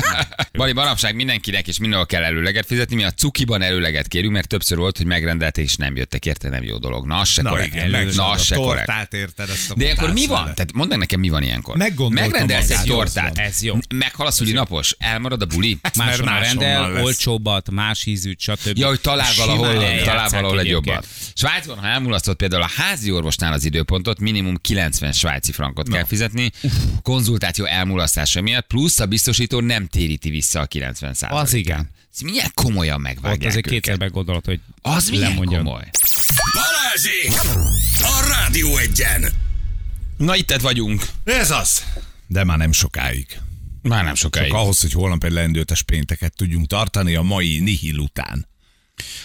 [0.52, 4.78] Bali, manapság mindenkinek és mindenhol kell előleget fizetni, mi a cukiban előleget kérünk, mert többször
[4.78, 7.06] volt, hogy megrendelték és nem jöttek érte, nem jó dolog.
[7.06, 7.74] Na, az se Na korrekt.
[7.74, 9.14] igen, Na, az se korrekt.
[9.14, 10.44] érted, ezt a De akkor mi van?
[10.44, 11.76] Tehát mondd meg nekem, mi van ilyenkor?
[12.08, 13.38] Megrendelsz egy tortát.
[13.38, 13.76] ez jó.
[13.94, 15.78] Meghalsz szüli napos, elmarad a buli.
[15.98, 18.78] Máshonnan rendel, olcsóbbat, más ízűt, stb.
[18.78, 21.06] Ja, hogy talál valahol, talál valahol egy jobbat.
[21.34, 26.50] Svájcban, ha elmulasztod például a házi orvosnál az időpontot, minimum 90 svájci frankot kell fizetni,
[27.02, 31.90] konzultáció elmulasztása miatt, plusz a biztosító nem téríti vissza a 90 Az igen.
[32.14, 33.70] Ez milyen komolyan Ott megvágják azért őket.
[33.80, 35.64] kétszer meggondolod, hogy Az milyen lemondjon.
[35.64, 35.84] komoly.
[36.54, 37.48] Balázsi!
[37.98, 39.24] A Rádió egyen!
[40.16, 41.06] Na itt vagyunk.
[41.24, 41.84] Ez az.
[42.26, 43.26] De már nem sokáig.
[43.82, 44.48] Már nem sokáig.
[44.48, 48.48] Csak ahhoz, hogy holnap egy lendőtes pénteket tudjunk tartani a mai nihil után.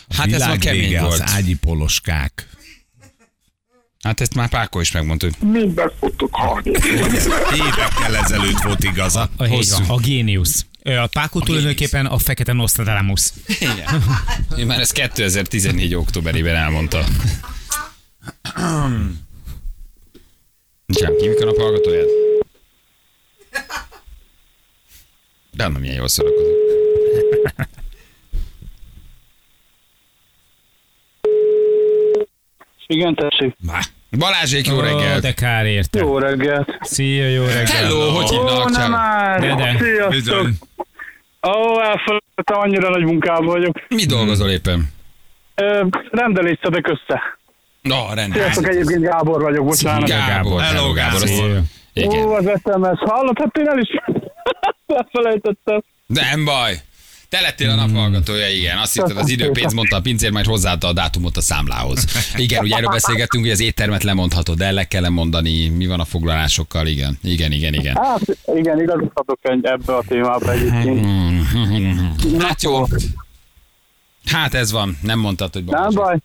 [0.08, 1.14] A Hát ez világ kemény vége, volt.
[1.22, 2.50] Az ágyi poloskák.
[4.06, 6.72] Hát ezt már Páko is megmondta, hogy Mindent fogtok hallni.
[7.54, 9.30] Évekkel ezelőtt volt igaza.
[9.38, 10.66] A, van, a géniusz.
[10.84, 13.30] A Pákó tulajdonképpen a fekete Nostradamus.
[13.60, 14.04] Igen.
[14.58, 15.96] Ő már ezt 2014.
[15.96, 17.06] októberében elmondta.
[20.88, 22.08] Ki, mikor a hallgatóját?
[25.52, 26.54] De nem milyen jól szórakozik.
[32.88, 33.56] Igen, tessék.
[34.18, 35.22] Balázsék, jó Ó, reggelt!
[35.22, 36.00] de kár érte.
[36.00, 36.78] Jó reggelt.
[36.82, 37.70] Szia, jó reggelt.
[37.70, 38.64] Hello, hogy Ó, hívnak?
[38.64, 38.90] nem Ciao.
[38.90, 39.40] már.
[39.40, 39.76] De, de.
[39.80, 40.48] Sziasztok.
[41.48, 43.76] Ó, elfelejtettem, annyira nagy munkában vagyok.
[43.90, 44.90] Mi dolgozol éppen?
[45.56, 47.22] Ö, rendelést szedek össze.
[47.82, 48.42] Na, rendben.
[48.42, 50.10] Sziasztok, egyébként Gábor vagyok, bocsánat.
[50.10, 51.20] Gábor, Hello, Gábor.
[52.08, 53.00] Ó, az SMS.
[53.00, 53.90] Hallott, hát én el is
[54.98, 55.84] elfelejtettem.
[56.06, 56.74] De nem baj.
[57.36, 58.78] Te lettél a naphallgatója, igen.
[58.78, 62.06] Azt hitted, az időpénz mondta a pincér, majd hozzáadta a dátumot a számlához.
[62.36, 66.06] Igen, ugye erről beszélgettünk, hogy az éttermet lemondhatod, el le kell lemondani, mi van a
[66.06, 67.18] foglalásokkal, igen.
[67.24, 67.96] Igen, igen, igen.
[67.96, 68.22] Hát
[68.56, 71.06] igen, egy- ebbe a témába egyébként.
[72.42, 72.84] Hát jó.
[74.26, 76.18] Hát ez van, nem mondtad, hogy Nem baj.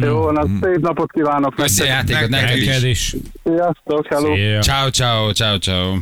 [0.00, 3.12] Jó, na szép napot kívánok Köszi játékot neked Neked is.
[3.12, 3.16] is.
[3.44, 4.60] Sziasztok, hello.
[4.60, 5.96] Ciao, ciao, ciao, ciao.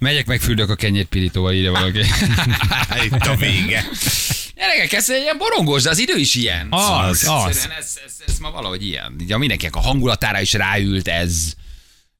[0.00, 1.98] Megyek meg fürdök a kenyérpirítóval, írja valaki.
[3.04, 3.84] Itt a vége.
[4.54, 6.66] Gyerekek, ez ilyen borongós, de az idő is ilyen.
[6.70, 7.56] Az, Szóval az.
[7.56, 9.16] Ez, ez, ez, ma valahogy ilyen.
[9.20, 11.52] Ugye mindenkinek a hangulatára is ráült ez.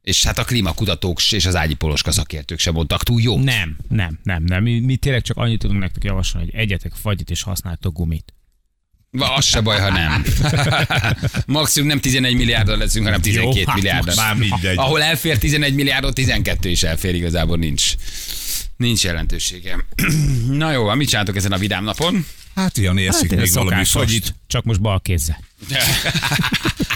[0.02, 3.38] És hát a klímakutatók és az ágyi poloska szakértők sem mondtak túl jó.
[3.38, 4.62] Nem, nem, nem, nem.
[4.62, 8.34] Mi, mi tényleg csak annyit tudunk nektek javasolni, hogy egyetek fagyit és használtok gumit.
[9.12, 10.24] Va, az se baj, ha nem.
[11.46, 14.14] Maximum nem 11 milliárdal leszünk, hanem 12 Jó, hát milliárdal.
[14.14, 14.76] Már mindegy.
[14.78, 17.94] Ahol elfér 11 milliárdot, 12 is elfér, igazából nincs.
[18.76, 19.84] Nincs jelentősége.
[20.48, 22.26] Na jó, mit csináltok ezen a vidám napon?
[22.54, 24.34] Hát ilyen érszik ez még valami fagyit.
[24.46, 25.40] Csak most bal kézzel.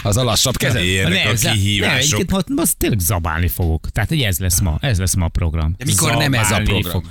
[0.03, 0.83] Az a lassabb kezed?
[0.83, 2.19] Ilyenek a za- kihívások.
[2.19, 3.89] egyébként most, tényleg zabálni fogok.
[3.89, 5.73] Tehát hogy ez lesz ma, ez lesz ma a program.
[5.77, 6.91] De mikor nem ez a Zabálni program?
[6.91, 7.03] fog.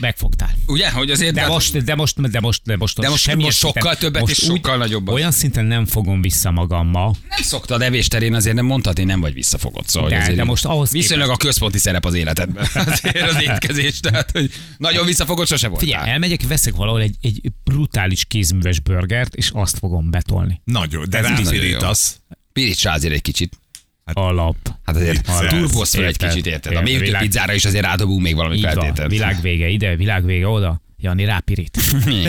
[0.00, 0.54] Megfogtál.
[0.66, 1.34] Ugye, hogy azért...
[1.34, 3.98] De hát- most, de most, de most, de most, De most- semmilyen most sokkal szinten-
[3.98, 5.14] többet most és sokkal nagyobbat.
[5.14, 7.14] Olyan szinten nem fogom vissza magammal.
[7.28, 9.88] Nem szoktad evésterén azért nem mondhatni, nem vagy visszafogott.
[9.88, 12.66] Szóval De- de most ahhoz Viszonylag a központi szerep az életedben.
[12.86, 15.80] Azért az étkezés, tehát hogy nagyon visszafogott sose volt.
[15.80, 20.60] Figyelj, elmegyek, veszek valahol egy, egy brutális kézműves burgert, és azt fogom betolni.
[20.64, 22.18] Nagyon, de ráfirítasz.
[22.52, 23.58] Piríts rá azért egy kicsit.
[24.12, 24.56] Alap.
[24.84, 26.76] Hát azért fel egy kicsit, érted?
[26.76, 29.10] A még több pizzára is azért rádobunk még valami feltételt.
[29.10, 30.82] világ vége ide, világ vége oda.
[31.04, 31.78] Jani rápirít.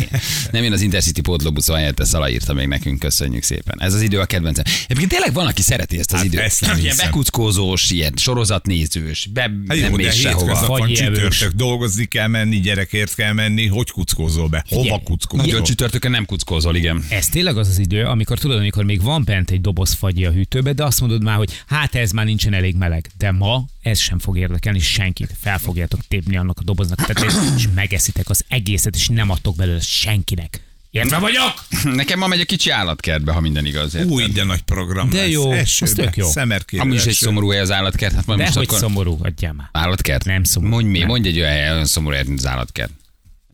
[0.51, 3.81] Nem én az Intercity pótlóbuszon helyette Szala írta még nekünk, köszönjük szépen.
[3.81, 4.63] Ez az idő a kedvencem.
[4.83, 6.39] Egyébként tényleg van, aki szereti ezt az Hát időt.
[6.39, 10.67] ezt nem ilyen bekuckózós, ilyen sorozatnézős, be Hát nem jó, mész sehova.
[10.67, 14.65] van csütörtök, dolgozni kell menni, gyerekért kell menni, hogy kuckózol be?
[14.69, 15.45] Hova kuckózol?
[15.45, 17.05] Nagyon csütörtökön nem kuckózol, igen.
[17.09, 20.31] Ez tényleg az az idő, amikor tudod, amikor még van bent egy doboz fagyi a
[20.31, 23.09] hűtőbe, de azt mondod már, hogy hát ez már nincsen elég meleg.
[23.17, 25.35] De ma ez sem fog érdekelni senkit.
[25.41, 29.55] Fel fogjátok tépni annak a doboznak a tetejét, és megeszitek az egészet, és nem adtok
[29.55, 30.59] belőle senkinek.
[30.91, 31.53] Értve vagyok?
[32.01, 33.95] Nekem ma megy a kicsi állatkertbe, ha minden igaz.
[33.95, 34.11] érted?
[34.11, 35.29] Új, de nagy program De lesz.
[35.29, 36.27] jó, Esőbe, tök jó.
[36.29, 36.81] Szemerkére.
[36.81, 38.13] Amúgy is egy szomorú hely az állatkert.
[38.15, 38.79] Hát majd De most hogy akkor...
[38.79, 39.69] szomorú, adjál már.
[39.71, 40.25] Állatkert?
[40.25, 40.71] Nem szomorú.
[40.73, 41.07] Mondj mi, Nem.
[41.07, 42.91] mondj egy olyan hely, olyan szomorú helyet, mint az állatkert.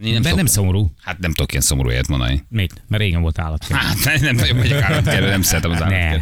[0.03, 0.45] Én Nem, nem szoktam.
[0.45, 0.91] szomorú.
[1.01, 2.43] Hát nem tudok ilyen szomorú helyet mondani.
[2.49, 2.73] Mit?
[2.87, 3.67] Mert régen volt állat.
[3.67, 6.19] Hát nem, nem nagyon megyek állatkertbe, nem szeretem az Ne.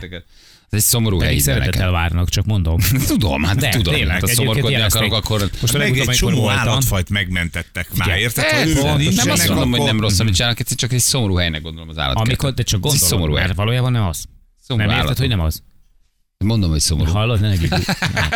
[0.69, 1.27] Ez egy szomorú hely.
[1.27, 1.61] Pedig nekem.
[1.61, 2.79] szeretettel várnak, csak mondom.
[3.07, 3.93] Tudom, hát De, tudom.
[3.93, 5.49] tényleg, hát ha szomorkodni akarok, akkor...
[5.61, 8.45] Most Meg egy csomó állatfajt megmentettek már, érted?
[9.15, 12.27] nem azt mondom, hogy nem rossz, amit csinálnak, csak egy szomorú helynek gondolom az állatkert.
[12.27, 13.33] amikor, de csak hely.
[13.33, 14.25] mert valójában nem az.
[14.61, 15.63] Szomorú nem érted, hogy nem az?
[16.45, 17.11] Mondom, hogy szomorú.
[17.11, 17.47] Hallod, ne.
[17.47, 17.55] Na,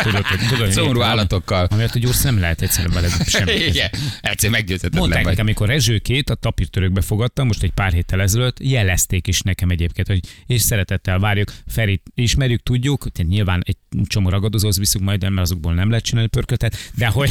[0.02, 1.64] Tudod, hogy- tudod, hogy Szomorú érted, állatokkal.
[1.70, 3.52] Amiatt, hogy gyursz nem lehet egyszerűen veled semmi.
[3.52, 3.90] Igen,
[4.20, 9.26] egyszer meggyőzhetetlen Mondták nekem, amikor Rezsőkét a tapírtörökbe fogadtam, most egy pár héttel ezelőtt, jelezték
[9.26, 13.76] is nekem egyébként, hogy és szeretettel várjuk, Ferit ismerjük, tudjuk, tehát nyilván egy
[14.06, 17.30] csomó ragadozóhoz viszük majd, mert azokból nem lehet csinálni pörkötet, de hogy,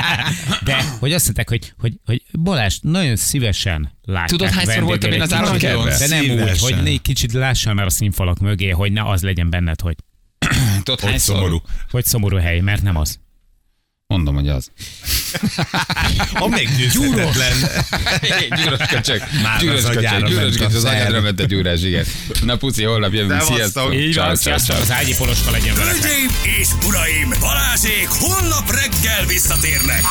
[0.64, 5.20] de hogy azt mondták, hogy, hogy, hogy Balázs, nagyon szívesen látják Tudod, hányszor voltam én
[5.20, 5.98] az állatkertben?
[5.98, 9.50] De nem úgy, hogy né, kicsit lássál már a színfalak mögé, hogy ne az legyen
[9.50, 9.93] benned, hogy,
[10.82, 11.34] Tudod, Hogy hányszor?
[11.36, 11.62] szomorú.
[11.90, 13.18] hogy szomorú hely, mert nem az.
[14.06, 14.70] Mondom, hogy az.
[16.34, 17.52] A meggyőzhetetlen.
[18.56, 19.22] Gyűrös köcsök.
[19.42, 19.98] Már Gyűrös az köcsök.
[19.98, 20.74] agyára Gyűrös köcsök.
[20.74, 22.04] Az agyadra ment a gyúrás, igen.
[22.42, 23.40] Na puci, holnap jövünk.
[23.42, 23.94] Sziasztok.
[23.94, 26.00] Így van, sziasztok, az ágyi poloska legyen veletek.
[26.02, 26.28] Hölgyeim
[26.60, 30.02] és uraim, Balázsék holnap reggel visszatérnek.